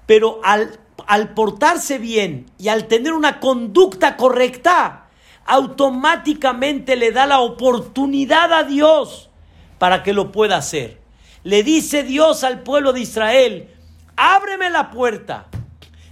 [0.06, 5.08] pero al, al portarse bien y al tener una conducta correcta,
[5.44, 9.30] automáticamente le da la oportunidad a Dios
[9.78, 11.00] para que lo pueda hacer.
[11.42, 13.74] Le dice Dios al pueblo de Israel,
[14.16, 15.48] ábreme la puerta,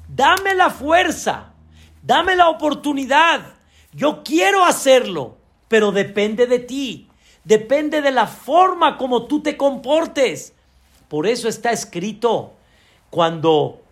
[0.08, 1.52] dame la fuerza,
[2.02, 3.54] dame la oportunidad,
[3.92, 7.08] yo quiero hacerlo, pero depende de ti,
[7.44, 10.54] depende de la forma como tú te comportes.
[11.08, 12.54] Por eso está escrito
[13.10, 13.82] cuando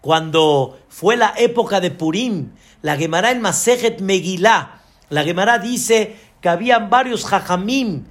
[0.00, 2.52] cuando fue la época de Purim,
[2.82, 8.04] la Gemara en Masejet Megilá, la Gemara dice que habían varios jajamim,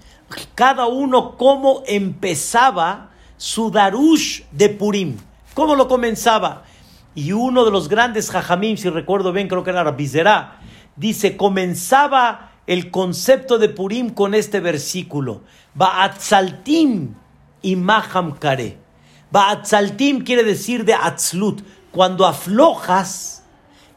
[0.55, 5.17] cada uno cómo empezaba su darush de Purim,
[5.53, 6.63] cómo lo comenzaba.
[7.15, 10.59] Y uno de los grandes jajamim, si recuerdo bien, creo que era Rabizerá,
[10.95, 15.41] dice, comenzaba el concepto de Purim con este versículo,
[15.73, 17.15] Ba'atzaltim
[17.61, 18.77] y Maham Kare.
[19.31, 23.43] Ba'atzaltim quiere decir de Atzlut, cuando aflojas,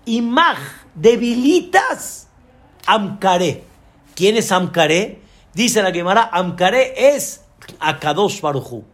[0.06, 0.58] imaj,
[0.94, 2.28] debilitas,
[2.86, 3.64] amkaré.
[4.14, 5.20] ¿Quién es amkaré?
[5.52, 7.44] Dice la Gemara, amkaré es
[7.80, 8.84] Akadosh Baruchu.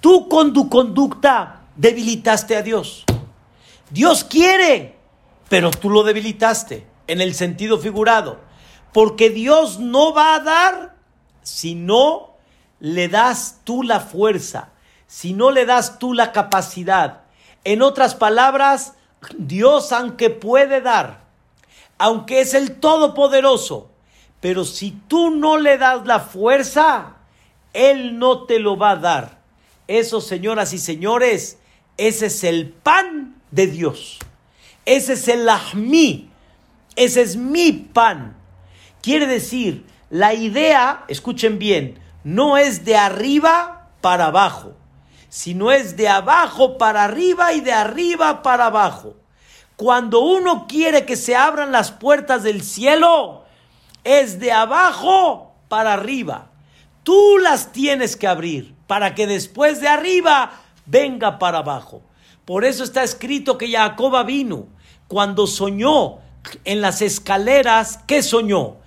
[0.00, 3.04] Tú con tu conducta debilitaste a Dios.
[3.90, 4.96] Dios quiere,
[5.48, 8.40] pero tú lo debilitaste en el sentido figurado.
[8.92, 10.94] Porque Dios no va a dar
[11.42, 12.36] si no
[12.80, 14.70] le das tú la fuerza,
[15.06, 17.22] si no le das tú la capacidad,
[17.64, 18.94] en otras palabras,
[19.38, 21.24] Dios aunque puede dar,
[21.98, 23.90] aunque es el Todopoderoso,
[24.40, 27.16] pero si tú no le das la fuerza,
[27.72, 29.38] Él no te lo va a dar.
[29.86, 31.58] Eso, señoras y señores,
[31.96, 34.18] ese es el pan de Dios.
[34.84, 36.28] Ese es el ahmi.
[36.96, 38.36] Ese es mi pan.
[39.02, 44.76] Quiere decir, la idea, escuchen bien, no es de arriba para abajo
[45.32, 49.16] sino es de abajo para arriba y de arriba para abajo.
[49.76, 53.42] Cuando uno quiere que se abran las puertas del cielo,
[54.04, 56.50] es de abajo para arriba.
[57.02, 60.52] Tú las tienes que abrir para que después de arriba
[60.84, 62.02] venga para abajo.
[62.44, 64.66] Por eso está escrito que Jacoba vino
[65.08, 66.18] cuando soñó
[66.64, 68.81] en las escaleras, ¿qué soñó?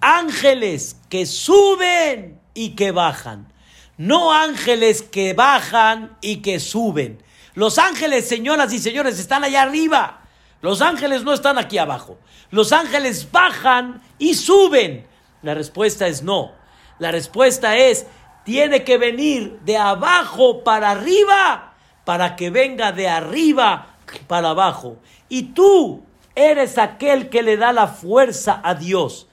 [0.00, 3.52] Ángeles que suben y que bajan.
[3.98, 7.22] no ángeles que bajan y que suben.
[7.54, 10.20] Los ángeles, señoras y señores, están allá arriba.
[10.60, 12.18] Los ángeles no están aquí abajo.
[12.50, 15.06] Los ángeles bajan y suben.
[15.42, 16.52] La respuesta es no.
[16.98, 18.06] La respuesta es,
[18.44, 23.96] tiene que venir de abajo para arriba para que venga de arriba
[24.28, 24.98] para abajo.
[25.28, 26.04] Y tú
[26.34, 29.26] eres aquel que le da la fuerza a Dios.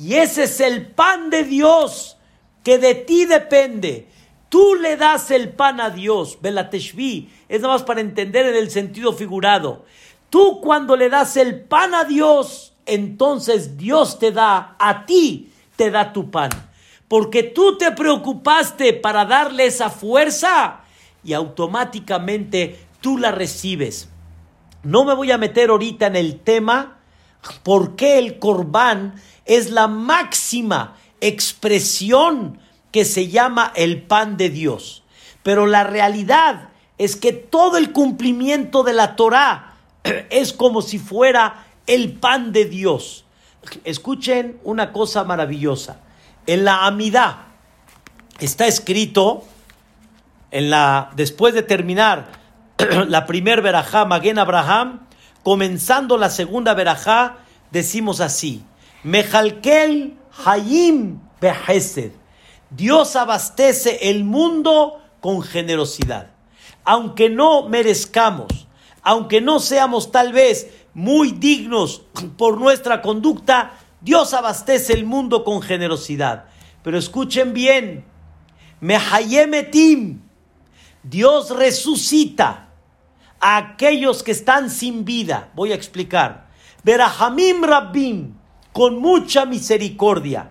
[0.00, 2.16] Y ese es el pan de Dios
[2.64, 4.08] que de ti depende.
[4.48, 6.38] Tú le das el pan a Dios.
[6.40, 9.84] Belateshvi es nada más para entender en el sentido figurado.
[10.30, 15.90] Tú cuando le das el pan a Dios, entonces Dios te da a ti, te
[15.90, 16.48] da tu pan.
[17.06, 20.80] Porque tú te preocupaste para darle esa fuerza
[21.22, 24.08] y automáticamente tú la recibes.
[24.82, 27.00] No me voy a meter ahorita en el tema
[27.62, 32.60] por qué el corbán es la máxima expresión
[32.92, 35.02] que se llama el pan de Dios.
[35.42, 39.74] Pero la realidad es que todo el cumplimiento de la Torah
[40.30, 43.24] es como si fuera el pan de Dios.
[43.82, 45.98] Escuchen una cosa maravillosa.
[46.46, 47.48] En la Amidá
[48.38, 49.42] está escrito,
[50.52, 52.28] en la, después de terminar
[53.08, 55.08] la primer verajá, Maguen Abraham,
[55.42, 57.38] comenzando la segunda verajá,
[57.72, 58.62] decimos así,
[59.02, 62.12] Mejalkel Hayim Behesed.
[62.70, 66.30] Dios abastece el mundo con generosidad.
[66.84, 68.68] Aunque no merezcamos,
[69.02, 72.02] aunque no seamos tal vez muy dignos
[72.36, 76.46] por nuestra conducta, Dios abastece el mundo con generosidad.
[76.82, 78.04] Pero escuchen bien,
[78.80, 80.20] Mehayemetim,
[81.02, 82.68] Dios resucita
[83.40, 85.50] a aquellos que están sin vida.
[85.54, 86.48] Voy a explicar.
[86.82, 88.34] Berahamim Rabbim,
[88.72, 90.50] con mucha misericordia.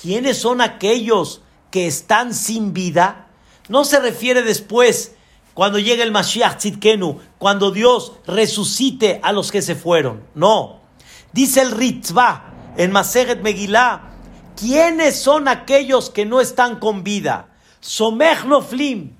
[0.00, 3.28] ¿Quiénes son aquellos que están sin vida?
[3.68, 5.16] No se refiere después,
[5.54, 10.22] cuando llegue el Mashiach Tzidkenu, cuando Dios resucite a los que se fueron.
[10.34, 10.80] No.
[11.32, 14.02] Dice el Ritzvah en Maseret Megillah,
[14.54, 17.48] ¿quiénes son aquellos que no están con vida?
[17.80, 19.16] Somech Noflim,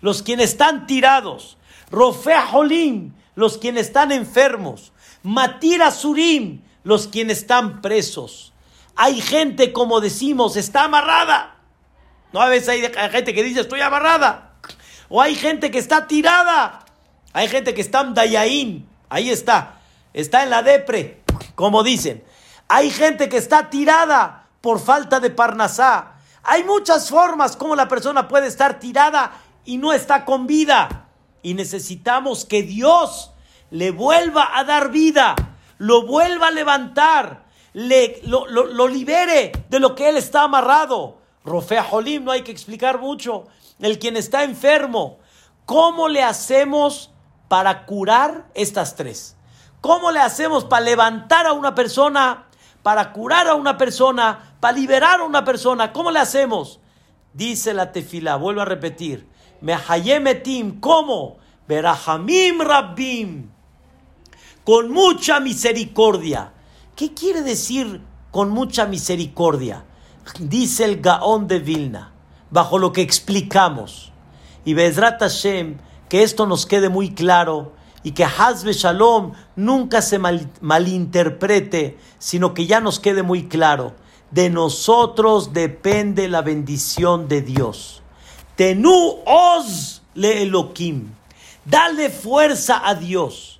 [0.00, 1.56] los quienes están tirados.
[1.90, 4.92] Rofe Holim, los quienes están enfermos.
[5.22, 8.52] Matir Surim, los quienes están presos.
[8.96, 11.56] Hay gente, como decimos, está amarrada.
[12.32, 14.52] No a veces hay gente que dice estoy amarrada.
[15.08, 16.84] O hay gente que está tirada.
[17.32, 18.88] Hay gente que está en Dayaín.
[19.08, 19.80] Ahí está.
[20.12, 21.22] Está en la depre,
[21.54, 22.24] como dicen.
[22.68, 26.14] Hay gente que está tirada por falta de parnasá.
[26.42, 29.32] Hay muchas formas como la persona puede estar tirada
[29.64, 31.08] y no está con vida.
[31.42, 33.32] Y necesitamos que Dios
[33.70, 35.34] le vuelva a dar vida,
[35.80, 41.18] lo vuelva a levantar, le, lo, lo, libere de lo que él está amarrado.
[41.44, 43.46] Rofea Jolim, no hay que explicar mucho.
[43.80, 45.18] El quien está enfermo,
[45.64, 47.10] ¿cómo le hacemos
[47.48, 49.36] para curar estas tres?
[49.80, 52.46] ¿Cómo le hacemos para levantar a una persona
[52.82, 55.92] para curar a una persona, para liberar a una persona.
[55.92, 56.80] ¿Cómo le hacemos?
[57.32, 59.28] Dice la tefila, vuelvo a repetir.
[59.60, 61.38] Mehayemetim, ¿cómo?
[61.68, 63.50] Berahamim Rabbim.
[64.70, 66.52] Con mucha misericordia.
[66.94, 69.84] ¿Qué quiere decir con mucha misericordia?
[70.38, 72.12] Dice el Gaón de Vilna,
[72.52, 74.12] bajo lo que explicamos.
[74.64, 75.78] Y Bezrat Hashem,
[76.08, 77.72] que esto nos quede muy claro
[78.04, 83.96] y que Hazbe Shalom nunca se malinterprete, sino que ya nos quede muy claro.
[84.30, 88.02] De nosotros depende la bendición de Dios.
[88.54, 91.12] Tenu os le Elohim.
[91.64, 93.59] Dale fuerza a Dios.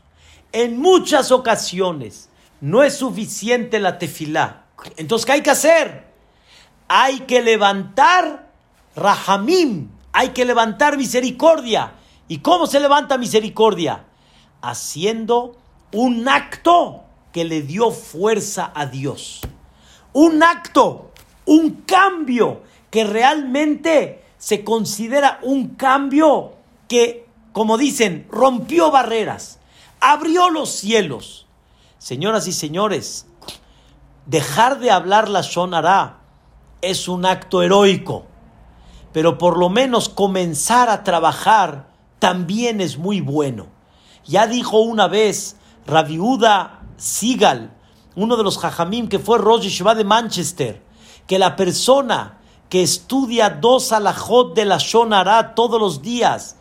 [0.52, 2.28] En muchas ocasiones
[2.60, 4.64] no es suficiente la tefilá.
[4.96, 6.06] Entonces, ¿qué hay que hacer?
[6.88, 8.50] Hay que levantar
[8.96, 9.90] rahamim.
[10.12, 11.92] Hay que levantar misericordia.
[12.28, 14.04] ¿Y cómo se levanta misericordia?
[14.62, 15.56] haciendo
[15.92, 19.40] un acto que le dio fuerza a Dios.
[20.12, 21.10] Un acto,
[21.46, 26.54] un cambio que realmente se considera un cambio
[26.88, 29.59] que, como dicen, rompió barreras,
[30.00, 31.46] abrió los cielos.
[31.98, 33.26] Señoras y señores,
[34.26, 36.20] dejar de hablar la Shonara
[36.80, 38.26] es un acto heroico,
[39.12, 43.66] pero por lo menos comenzar a trabajar también es muy bueno.
[44.24, 47.76] Ya dijo una vez Rabiuda Sigal,
[48.14, 50.82] uno de los jajamim que fue Rosh Yeshiva de Manchester,
[51.26, 52.38] que la persona
[52.68, 56.56] que estudia dos alajot de la Shonara todos los días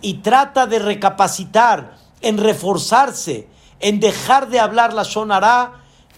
[0.00, 3.48] y trata de recapacitar, en reforzarse,
[3.80, 5.04] en dejar de hablar la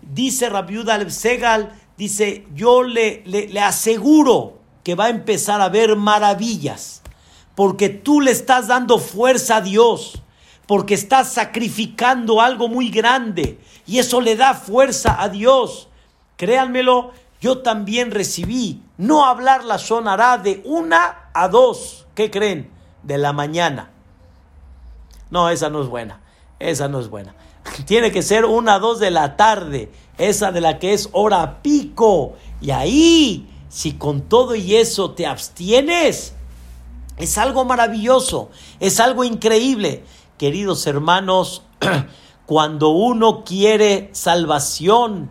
[0.02, 5.96] dice Rabiuda Segal, dice, yo le, le, le aseguro que va a empezar a ver
[5.96, 7.02] maravillas,
[7.54, 10.22] porque tú le estás dando fuerza a Dios,
[10.66, 15.88] porque estás sacrificando algo muy grande y eso le da fuerza a Dios.
[16.36, 22.70] Créanmelo, yo también recibí no hablar la sonará de una a dos, ¿qué creen?
[23.02, 23.91] De la mañana.
[25.32, 26.20] No, esa no es buena,
[26.60, 27.34] esa no es buena.
[27.86, 32.34] Tiene que ser una dos de la tarde, esa de la que es hora pico.
[32.60, 36.34] Y ahí si con todo y eso te abstienes,
[37.16, 40.04] es algo maravilloso, es algo increíble.
[40.36, 41.62] Queridos hermanos,
[42.46, 45.30] cuando uno quiere salvación,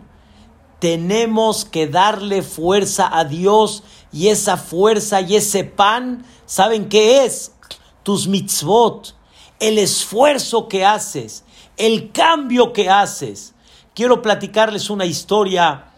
[0.80, 7.52] tenemos que darle fuerza a Dios y esa fuerza y ese pan, ¿saben qué es?
[8.02, 9.14] Tus mitzvot,
[9.62, 11.44] el esfuerzo que haces,
[11.78, 13.54] el cambio que haces.
[13.94, 15.92] Quiero platicarles una historia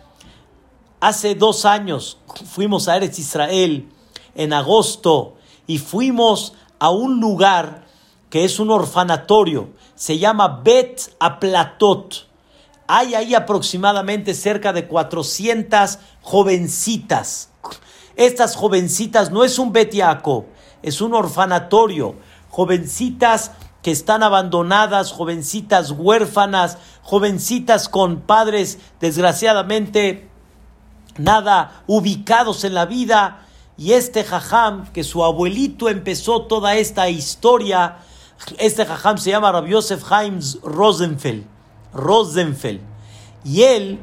[1.04, 2.16] Hace dos años
[2.50, 3.90] fuimos a Eretz Israel
[4.34, 5.34] en agosto
[5.66, 7.84] y fuimos a un lugar
[8.30, 9.68] que es un orfanatorio.
[9.96, 12.26] Se llama Bet Aplatot.
[12.86, 17.50] Hay ahí aproximadamente cerca de 400 jovencitas.
[18.16, 20.46] Estas jovencitas no es un Bet Yaakov,
[20.82, 22.14] es un orfanatorio.
[22.54, 23.50] Jovencitas
[23.82, 30.30] que están abandonadas, jovencitas huérfanas, jovencitas con padres desgraciadamente
[31.18, 33.46] nada ubicados en la vida.
[33.76, 37.96] Y este jajam, que su abuelito empezó toda esta historia,
[38.58, 41.44] este jajam se llama Rabbi Yosef Haims Rosenfeld.
[41.92, 42.82] Rosenfeld.
[43.44, 43.98] Y él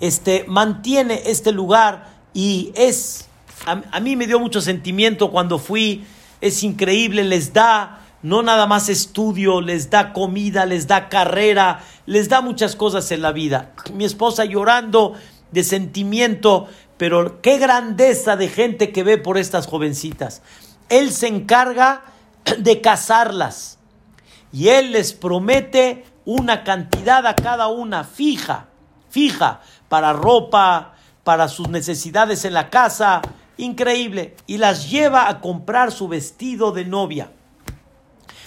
[0.00, 3.28] este, mantiene este lugar y es,
[3.64, 6.04] a, a mí me dio mucho sentimiento cuando fui,
[6.46, 12.28] es increíble, les da no nada más estudio, les da comida, les da carrera, les
[12.28, 13.72] da muchas cosas en la vida.
[13.92, 15.14] Mi esposa llorando,
[15.52, 20.42] de sentimiento, pero qué grandeza de gente que ve por estas jovencitas.
[20.88, 22.02] Él se encarga
[22.58, 23.78] de casarlas
[24.52, 28.66] y él les promete una cantidad a cada una fija,
[29.08, 33.22] fija, para ropa, para sus necesidades en la casa,
[33.56, 37.30] increíble, y las lleva a comprar su vestido de novia.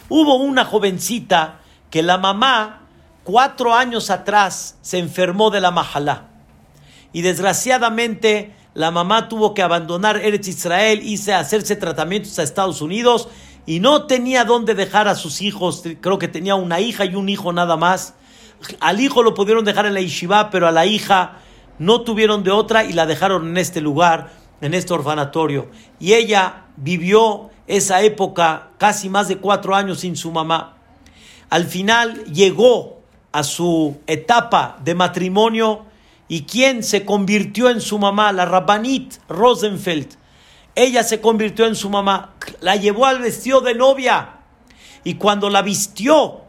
[0.10, 2.88] Hubo una jovencita que la mamá,
[3.24, 6.30] cuatro años atrás, se enfermó de la majalá
[7.14, 13.28] y desgraciadamente la mamá tuvo que abandonar Eretz Israel, y hacerse tratamientos a Estados Unidos
[13.66, 15.84] y no tenía dónde dejar a sus hijos.
[16.02, 18.14] Creo que tenía una hija y un hijo nada más.
[18.80, 21.40] Al hijo lo pudieron dejar en la yeshiva, pero a la hija
[21.78, 24.32] no tuvieron de otra y la dejaron en este lugar,
[24.62, 25.70] en este orfanatorio.
[26.00, 30.78] Y ella vivió esa época casi más de cuatro años sin su mamá.
[31.50, 33.02] Al final llegó
[33.32, 35.90] a su etapa de matrimonio
[36.32, 38.32] ¿Y quién se convirtió en su mamá?
[38.32, 40.16] La Rabbanit Rosenfeld.
[40.76, 44.38] Ella se convirtió en su mamá, la llevó al vestido de novia.
[45.04, 46.42] Y cuando la vistió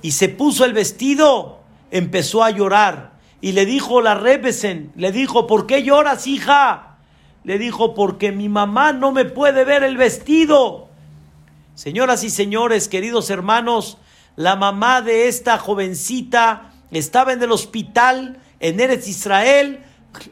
[0.00, 1.60] y se puso el vestido,
[1.90, 3.12] empezó a llorar.
[3.42, 6.85] Y le dijo la Rebesen, le dijo, ¿por qué lloras, hija?
[7.46, 10.88] Le dijo, porque mi mamá no me puede ver el vestido.
[11.76, 13.98] Señoras y señores, queridos hermanos,
[14.34, 19.84] la mamá de esta jovencita estaba en el hospital en Eretz Israel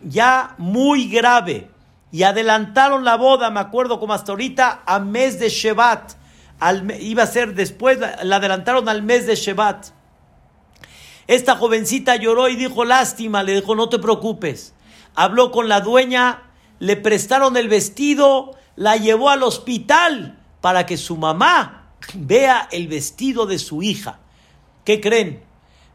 [0.03, 1.71] ya muy grave.
[2.11, 6.15] Y adelantaron la boda, me acuerdo como hasta ahorita, a mes de Shevat.
[6.99, 9.87] iba a ser después, la adelantaron al mes de Shevat.
[11.29, 14.75] Esta jovencita lloró y dijo, lástima, le dijo, no te preocupes.
[15.15, 16.43] Habló con la dueña,
[16.79, 23.47] le prestaron el vestido, la llevó al hospital para que su mamá vea el vestido
[23.47, 24.18] de su hija.
[24.85, 25.43] ¿Qué creen?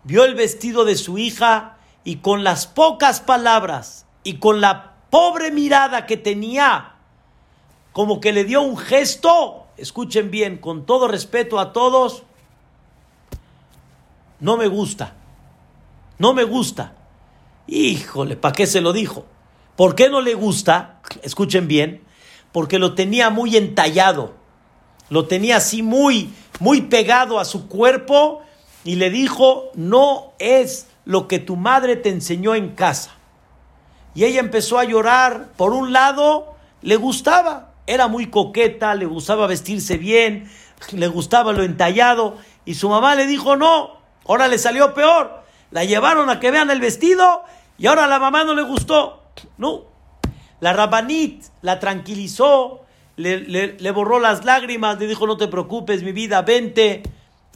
[0.03, 5.51] Vio el vestido de su hija y con las pocas palabras y con la pobre
[5.51, 6.95] mirada que tenía,
[7.91, 12.23] como que le dio un gesto, escuchen bien, con todo respeto a todos,
[14.39, 15.15] no me gusta,
[16.17, 16.95] no me gusta.
[17.67, 19.25] Híjole, ¿para qué se lo dijo?
[19.79, 20.99] ¿Por qué no le gusta?
[21.23, 22.03] Escuchen bien,
[22.51, 24.33] porque lo tenía muy entallado,
[25.09, 28.41] lo tenía así muy, muy pegado a su cuerpo
[28.83, 33.11] y le dijo, no es lo que tu madre te enseñó en casa.
[34.13, 35.53] Y ella empezó a llorar.
[35.55, 40.51] Por un lado, le gustaba, era muy coqueta, le gustaba vestirse bien,
[40.91, 42.35] le gustaba lo entallado.
[42.65, 43.91] Y su mamá le dijo, no,
[44.27, 45.41] ahora le salió peor.
[45.71, 47.43] La llevaron a que vean el vestido
[47.77, 49.18] y ahora a la mamá no le gustó.
[49.57, 49.85] No.
[50.59, 52.85] La rabanit la tranquilizó,
[53.15, 57.03] le, le borró las lágrimas, le dijo, no te preocupes, mi vida, vente.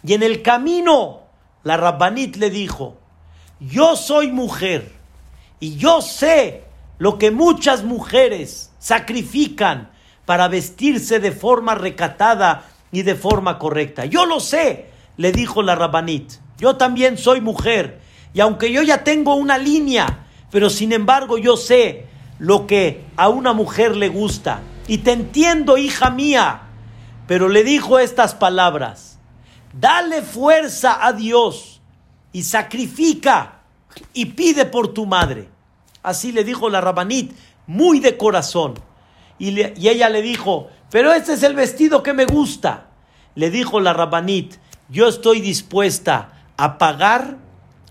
[0.04, 1.22] Y en el camino,
[1.64, 2.98] la rabanit le dijo,
[3.60, 4.92] yo soy mujer
[5.60, 6.64] y yo sé
[6.98, 9.90] lo que muchas mujeres sacrifican
[10.26, 14.06] para vestirse de forma recatada y de forma correcta.
[14.06, 16.34] Yo lo sé, le dijo la Rabanit.
[16.58, 18.00] Yo también soy mujer.
[18.34, 20.23] Y aunque yo ya tengo una línea,
[20.54, 22.06] pero sin embargo yo sé
[22.38, 24.62] lo que a una mujer le gusta.
[24.88, 26.62] Y te entiendo, hija mía.
[27.26, 29.18] Pero le dijo estas palabras.
[29.74, 31.82] Dale fuerza a Dios
[32.32, 33.62] y sacrifica
[34.14, 35.50] y pide por tu madre.
[36.04, 37.34] Así le dijo la Rabanit,
[37.66, 38.76] muy de corazón.
[39.40, 42.92] Y, ella le dijo, pero este es el vestido que me gusta.
[43.34, 44.54] Le dijo la Rabanit,
[44.88, 47.38] yo estoy dispuesta a pagar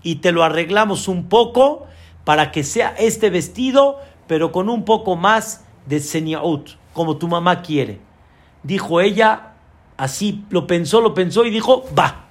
[0.01, 1.87] y te lo arreglamos un poco
[2.23, 7.61] para que sea este vestido, pero con un poco más de seniaut, como tu mamá
[7.61, 7.99] quiere.
[8.63, 9.53] Dijo ella,
[9.97, 12.27] así lo pensó, lo pensó y dijo, va.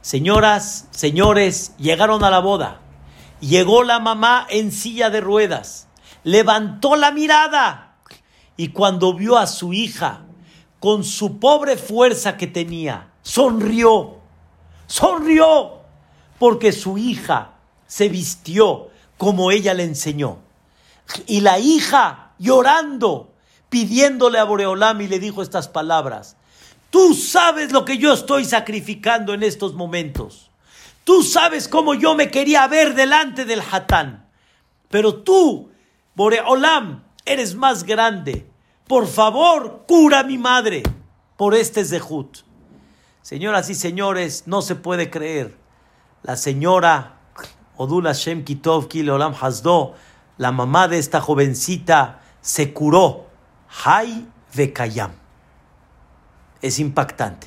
[0.00, 2.80] Señoras, señores, llegaron a la boda.
[3.40, 5.88] Llegó la mamá en silla de ruedas,
[6.24, 7.96] levantó la mirada
[8.56, 10.22] y cuando vio a su hija
[10.80, 14.16] con su pobre fuerza que tenía, sonrió,
[14.86, 15.80] sonrió,
[16.38, 17.55] porque su hija
[17.86, 20.38] se vistió como ella le enseñó.
[21.26, 23.32] Y la hija llorando,
[23.68, 26.36] pidiéndole a Boreolam y le dijo estas palabras,
[26.90, 30.50] tú sabes lo que yo estoy sacrificando en estos momentos.
[31.04, 34.28] Tú sabes cómo yo me quería ver delante del Hatán.
[34.90, 35.70] Pero tú,
[36.14, 38.46] Boreolam, eres más grande.
[38.88, 40.82] Por favor, cura a mi madre
[41.36, 42.38] por este Zehut.
[43.22, 45.56] Señoras y señores, no se puede creer.
[46.22, 47.15] La señora
[47.76, 49.94] Odula Shem Kitov Olam Hasdo,
[50.38, 53.26] la mamá de esta jovencita, se curó.
[53.84, 55.12] Hay Vekayam.
[56.62, 57.46] Es impactante.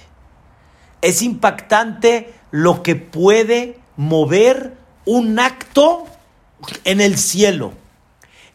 [1.02, 6.06] Es impactante lo que puede mover un acto
[6.84, 7.74] en el cielo.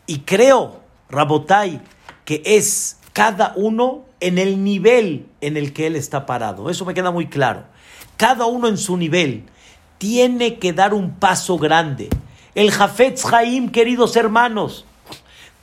[0.06, 1.80] Y creo, Rabotai,
[2.24, 6.70] que es cada uno en el nivel en el que él está parado.
[6.70, 7.64] Eso me queda muy claro.
[8.16, 9.44] Cada uno en su nivel
[9.98, 12.08] tiene que dar un paso grande.
[12.54, 14.84] El Jafetz Haim, queridos hermanos,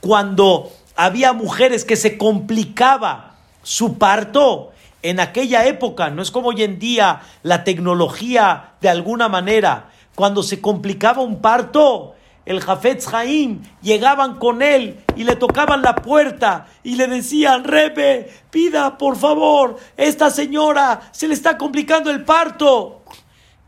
[0.00, 4.72] cuando había mujeres que se complicaba su parto,
[5.02, 10.42] en aquella época, no es como hoy en día la tecnología de alguna manera, cuando
[10.42, 12.14] se complicaba un parto,
[12.44, 18.30] el Jafetz Jaim, llegaban con él y le tocaban la puerta y le decían, Rebe,
[18.50, 23.02] pida por favor, esta señora se le está complicando el parto.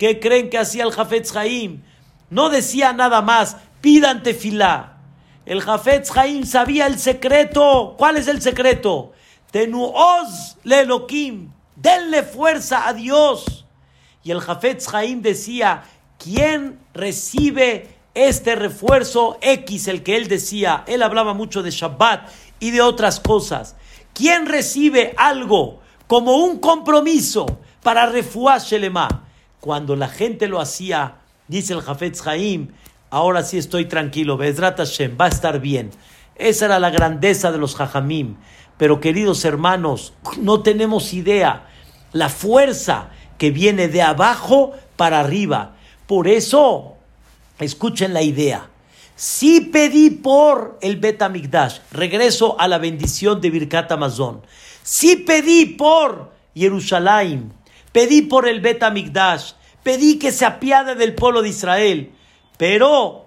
[0.04, 1.82] ¿Qué creen que hacía el Jafetz Jaim?
[2.28, 4.98] No decía nada más, pidan tefilá.
[5.46, 7.94] El Jafetz Jaim sabía el secreto.
[7.96, 9.12] ¿Cuál es el secreto?
[9.50, 13.64] Tenuoz le Elohim, denle fuerza a Dios.
[14.22, 15.84] Y el Jafetz Jaim decía,
[16.18, 20.84] ¿quién recibe este refuerzo X, el que él decía?
[20.86, 22.28] Él hablaba mucho de Shabbat
[22.60, 23.74] y de otras cosas.
[24.12, 27.46] ¿Quién recibe algo como un compromiso
[27.82, 29.23] para refuar Shelema?
[29.64, 31.14] Cuando la gente lo hacía,
[31.48, 32.68] dice el Jafetz Jaim,
[33.08, 35.90] ahora sí estoy tranquilo, Bezrat Hashem, va a estar bien.
[36.36, 38.36] Esa era la grandeza de los Jajamim.
[38.76, 41.66] Pero queridos hermanos, no tenemos idea
[42.12, 43.08] la fuerza
[43.38, 45.76] que viene de abajo para arriba.
[46.06, 46.96] Por eso,
[47.58, 48.68] escuchen la idea.
[49.16, 54.42] Si pedí por el Betamigdash, regreso a la bendición de Birkat Amazon.
[54.82, 57.54] Si pedí por Jerusalén,
[57.94, 59.52] pedí por el Betamigdash,
[59.84, 62.10] pedí que se apiade del pueblo de Israel.
[62.58, 63.26] Pero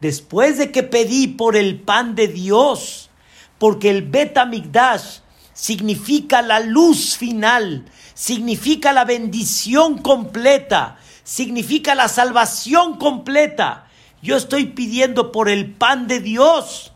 [0.00, 3.10] después de que pedí por el pan de Dios,
[3.58, 5.18] porque el Betamigdash
[5.52, 13.88] significa la luz final, significa la bendición completa, significa la salvación completa.
[14.22, 16.92] Yo estoy pidiendo por el pan de Dios.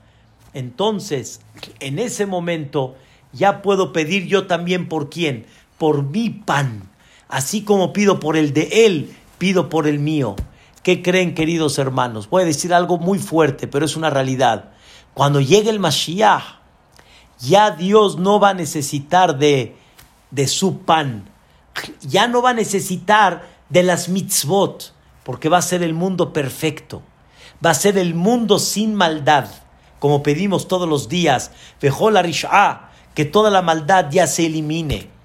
[0.55, 1.41] Entonces,
[1.81, 2.97] en ese momento,
[3.33, 5.47] ya puedo pedir yo también por quién,
[5.79, 6.89] por mi pan.
[7.29, 10.37] Así como pido por el de él, pido por el mío.
[10.83, 12.31] ¿Qué creen, queridos hermanos?
[12.31, 14.71] Voy a decir algo muy fuerte, pero es una realidad.
[15.15, 16.59] Cuando llegue el Mashiach,
[17.41, 19.77] ya Dios no va a necesitar de,
[20.31, 21.29] de su pan,
[22.01, 27.03] ya no va a necesitar de las mitzvot, porque va a ser el mundo perfecto,
[27.65, 29.47] va a ser el mundo sin maldad,
[29.99, 31.51] como pedimos todos los días,
[31.81, 32.23] la
[33.15, 35.18] que toda la maldad ya se elimine.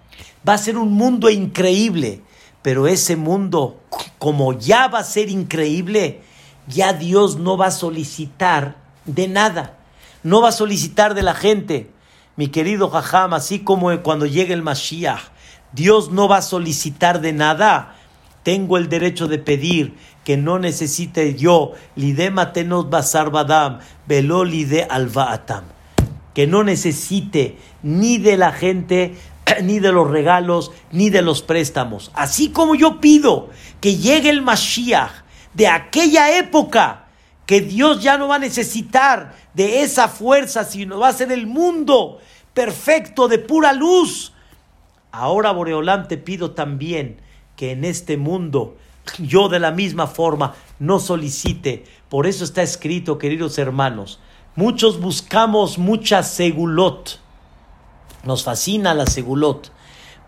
[0.47, 2.21] Va a ser un mundo increíble,
[2.61, 3.79] pero ese mundo,
[4.19, 6.21] como ya va a ser increíble,
[6.67, 9.77] ya Dios no va a solicitar de nada,
[10.23, 11.91] no va a solicitar de la gente,
[12.35, 15.21] mi querido Jajam, así como cuando llegue el Mashiach,
[15.73, 17.95] Dios no va a solicitar de nada.
[18.43, 25.63] tengo el derecho de pedir que no necesite yo, lidematenos basar badam, velo lide alvaatam,
[26.33, 29.15] que no necesite ni de la gente,
[29.61, 32.11] ni de los regalos, ni de los préstamos.
[32.13, 33.49] Así como yo pido
[33.81, 35.23] que llegue el Mashiach
[35.53, 37.07] de aquella época,
[37.45, 41.45] que Dios ya no va a necesitar de esa fuerza, sino va a ser el
[41.45, 42.19] mundo
[42.53, 44.33] perfecto de pura luz.
[45.11, 47.21] Ahora, Boreolán, te pido también
[47.55, 48.77] que en este mundo
[49.19, 51.83] yo de la misma forma no solicite.
[52.09, 54.19] Por eso está escrito, queridos hermanos,
[54.55, 57.19] muchos buscamos mucha segulot.
[58.23, 59.69] Nos fascina la segulot,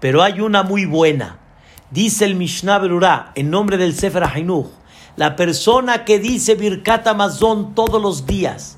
[0.01, 1.39] pero hay una muy buena.
[1.91, 4.67] Dice el Mishnah Berurah en nombre del Sefer Hainuch,
[5.15, 8.77] la persona que dice Birkat Amazon todos los días,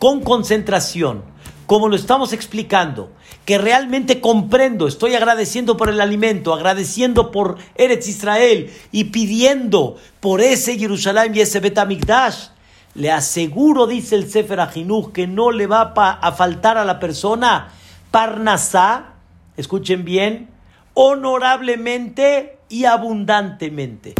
[0.00, 1.22] con concentración,
[1.66, 3.12] como lo estamos explicando,
[3.44, 10.40] que realmente comprendo, estoy agradeciendo por el alimento, agradeciendo por Eretz Israel y pidiendo por
[10.40, 12.48] ese Jerusalén y ese Betamigdash,
[12.96, 17.68] le aseguro, dice el Sefer Ajinuch, que no le va a faltar a la persona
[18.10, 19.14] Parnasá,
[19.56, 20.48] escuchen bien,
[20.94, 24.14] honorablemente y abundantemente.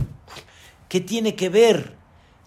[0.89, 1.95] ¿Qué tiene que ver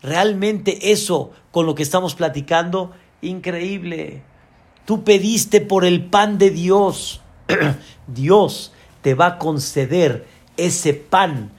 [0.01, 2.91] realmente eso con lo que estamos platicando?
[3.21, 4.21] Increíble.
[4.85, 7.21] Tú pediste por el pan de Dios.
[8.07, 10.27] Dios te va a conceder
[10.57, 11.51] ese pan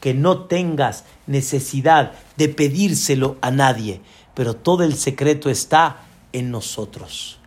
[0.00, 4.00] que no tengas necesidad de pedírselo a nadie.
[4.34, 7.38] Pero todo el secreto está en nosotros.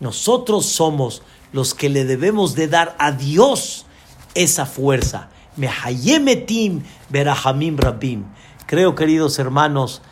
[0.00, 1.22] Nosotros somos
[1.52, 3.86] los que le debemos de dar a Dios
[4.34, 5.28] esa fuerza.
[5.56, 8.24] Mehayemetim berahamim rabim.
[8.66, 10.02] Creo, queridos hermanos,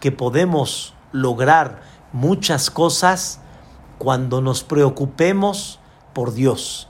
[0.00, 1.82] que podemos lograr
[2.12, 3.40] muchas cosas
[3.98, 5.78] cuando nos preocupemos
[6.12, 6.88] por Dios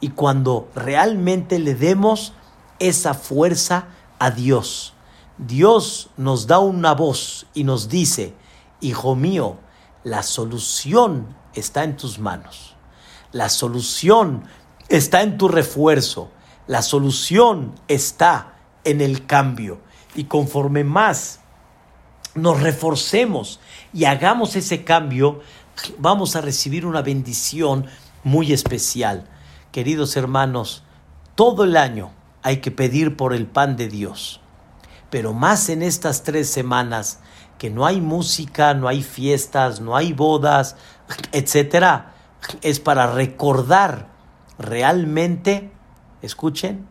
[0.00, 2.32] y cuando realmente le demos
[2.78, 3.88] esa fuerza
[4.18, 4.92] a Dios.
[5.38, 8.34] Dios nos da una voz y nos dice,
[8.80, 9.56] hijo mío,
[10.04, 12.76] la solución está en tus manos.
[13.32, 14.44] La solución
[14.88, 16.30] está en tu refuerzo.
[16.66, 19.80] La solución está en el cambio.
[20.14, 21.40] Y conforme más
[22.34, 23.60] nos reforcemos
[23.92, 25.40] y hagamos ese cambio,
[25.98, 27.86] vamos a recibir una bendición
[28.24, 29.28] muy especial.
[29.72, 30.82] Queridos hermanos,
[31.34, 32.10] todo el año
[32.42, 34.40] hay que pedir por el pan de Dios,
[35.10, 37.20] pero más en estas tres semanas
[37.58, 40.76] que no hay música, no hay fiestas, no hay bodas,
[41.32, 42.14] etcétera,
[42.62, 44.08] es para recordar
[44.58, 45.70] realmente,
[46.22, 46.86] escuchen,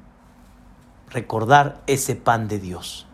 [1.09, 3.07] recordar ese pan de Dios.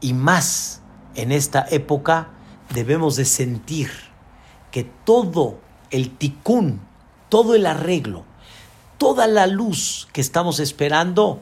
[0.00, 0.82] Y más
[1.14, 2.28] en esta época
[2.74, 3.90] debemos de sentir
[4.70, 6.80] que todo el ticún,
[7.28, 8.24] todo el arreglo,
[8.98, 11.40] toda la luz que estamos esperando,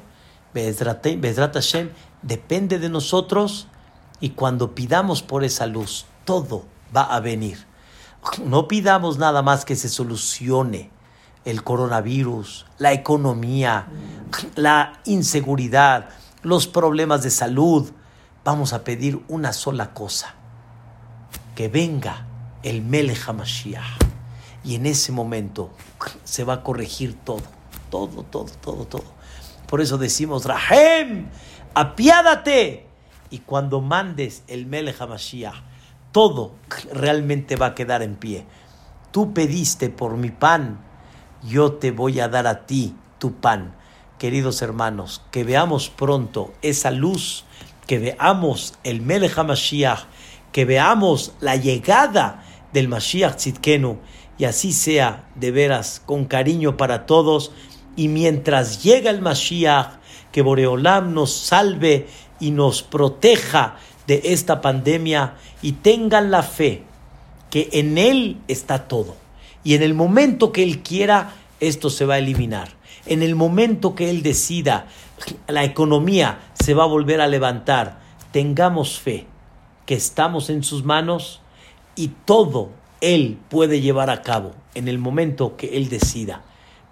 [0.53, 1.91] Bezrat Hashem,
[2.23, 3.69] depende de nosotros
[4.21, 6.65] y cuando pidamos por esa luz, todo
[6.95, 7.67] va a venir.
[8.45, 10.91] No pidamos nada más que se solucione
[11.45, 13.87] el coronavirus, la economía,
[14.57, 16.11] la inseguridad,
[16.43, 17.91] los problemas de salud.
[18.45, 20.35] Vamos a pedir una sola cosa,
[21.55, 22.27] que venga
[22.63, 24.01] el Melech HaMashiach.
[24.63, 25.71] Y en ese momento
[26.25, 27.43] se va a corregir todo,
[27.91, 29.05] todo, todo, todo, todo.
[29.67, 31.29] Por eso decimos, Rahem,
[31.73, 32.90] apiádate.
[33.31, 35.55] Y cuando mandes el Melech HaMashiach,
[36.13, 36.55] todo
[36.93, 38.45] realmente va a quedar en pie.
[39.13, 40.81] Tú pediste por mi pan,
[41.43, 43.77] yo te voy a dar a ti tu pan.
[44.19, 47.45] Queridos hermanos, que veamos pronto esa luz,
[47.87, 50.07] que veamos el Melech HaMashiach,
[50.53, 53.99] que veamos la llegada del Mashiach Tzidkenu,
[54.39, 57.53] y así sea de veras con cariño para todos.
[57.97, 59.99] Y mientras llega el Mashiach,
[60.33, 62.07] que Boreolam nos salve
[62.41, 63.77] y nos proteja
[64.07, 66.83] de esta pandemia y tengan la fe
[67.51, 69.15] que en Él está todo.
[69.63, 72.71] Y en el momento que Él quiera, esto se va a eliminar.
[73.07, 74.87] En el momento que Él decida,
[75.47, 78.01] la economía se va a volver a levantar.
[78.33, 79.27] Tengamos fe
[79.87, 81.41] que estamos en sus manos
[81.97, 82.71] y todo
[83.01, 86.43] Él puede llevar a cabo en el momento que Él decida.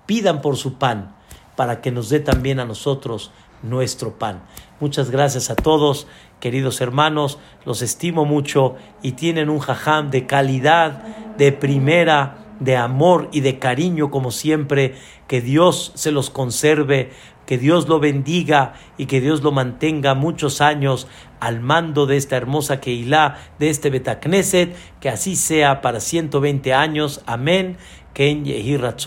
[0.07, 1.15] Pidan por su pan
[1.57, 3.31] para que nos dé también a nosotros
[3.63, 4.43] nuestro pan.
[4.81, 6.07] Muchas gracias a todos,
[6.39, 11.03] queridos hermanos, los estimo mucho y tienen un jajam de calidad,
[11.37, 14.95] de primera, de amor y de cariño como siempre.
[15.27, 17.11] Que Dios se los conserve,
[17.45, 21.09] que Dios lo bendiga y que Dios lo mantenga muchos años
[21.41, 27.21] al mando de esta hermosa Keilah, de este Betacneset, que así sea para 120 años.
[27.27, 27.79] Amén.
[28.15, 28.45] Ken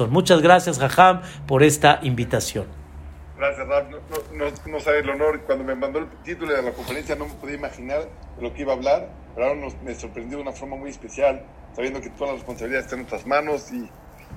[0.09, 2.80] Muchas gracias, Jajam, por esta invitación.
[3.41, 3.89] Gracias, Rab.
[3.89, 3.99] No,
[4.33, 5.41] no, no, sabe el honor.
[5.47, 8.01] Cuando me mandó el título de la conferencia no me podía imaginar
[8.35, 10.91] de lo que iba a hablar, pero ahora nos, me sorprendió de una forma muy
[10.91, 11.43] especial,
[11.75, 13.89] sabiendo que toda la responsabilidad está en nuestras manos y,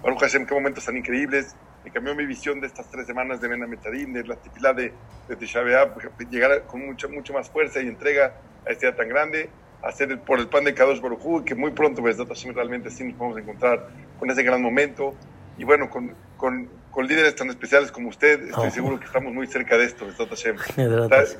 [0.02, 1.54] Baruch Hashem, qué momentos tan increíbles.
[1.84, 4.94] Me cambió mi visión de estas tres semanas de Metarim, de la tefilá de,
[5.28, 5.98] de Tisha B'Av,
[6.30, 8.32] llegar con mucha, mucho más fuerza y entrega
[8.66, 9.50] a este día tan grande,
[9.82, 12.16] hacer por el pan de Kadosh Baruj Hu, que muy pronto, pues,
[12.54, 13.86] realmente sí nos podemos encontrar
[14.18, 15.14] con ese gran momento.
[15.58, 18.70] Y bueno, con, con, con líderes tan especiales como usted, estoy Oh.
[18.70, 20.06] seguro que estamos muy cerca de esto,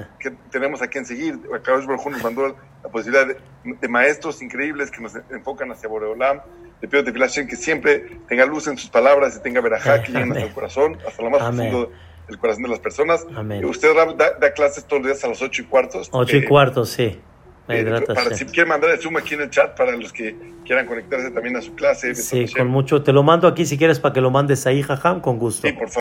[0.18, 1.38] que tenemos a quien seguir.
[1.86, 6.40] Baruj Hu nos mandó la posibilidad de, de maestros increíbles que nos enfocan hacia Boreolam.
[6.80, 10.16] Le pido a Hashem que siempre tenga luz en sus palabras y tenga verajá que
[10.16, 11.68] hasta el corazón, hasta lo más Amén.
[11.70, 11.92] profundo
[12.26, 13.26] del corazón de las personas.
[13.36, 13.60] Amén.
[13.60, 16.00] Y Usted da, da clases todos los días a las ocho y cuarto.
[16.12, 17.20] Ocho y Eh, cuarto, sí.
[17.68, 20.86] Eh, para, si quiere mandar el Zoom aquí en el chat para los que quieran
[20.86, 22.14] conectarse también a su clase.
[22.14, 23.02] Sí, con mucho.
[23.02, 25.66] Te lo mando aquí si quieres para que lo mandes ahí, jajam, con gusto.
[25.66, 25.92] Sí, por favor.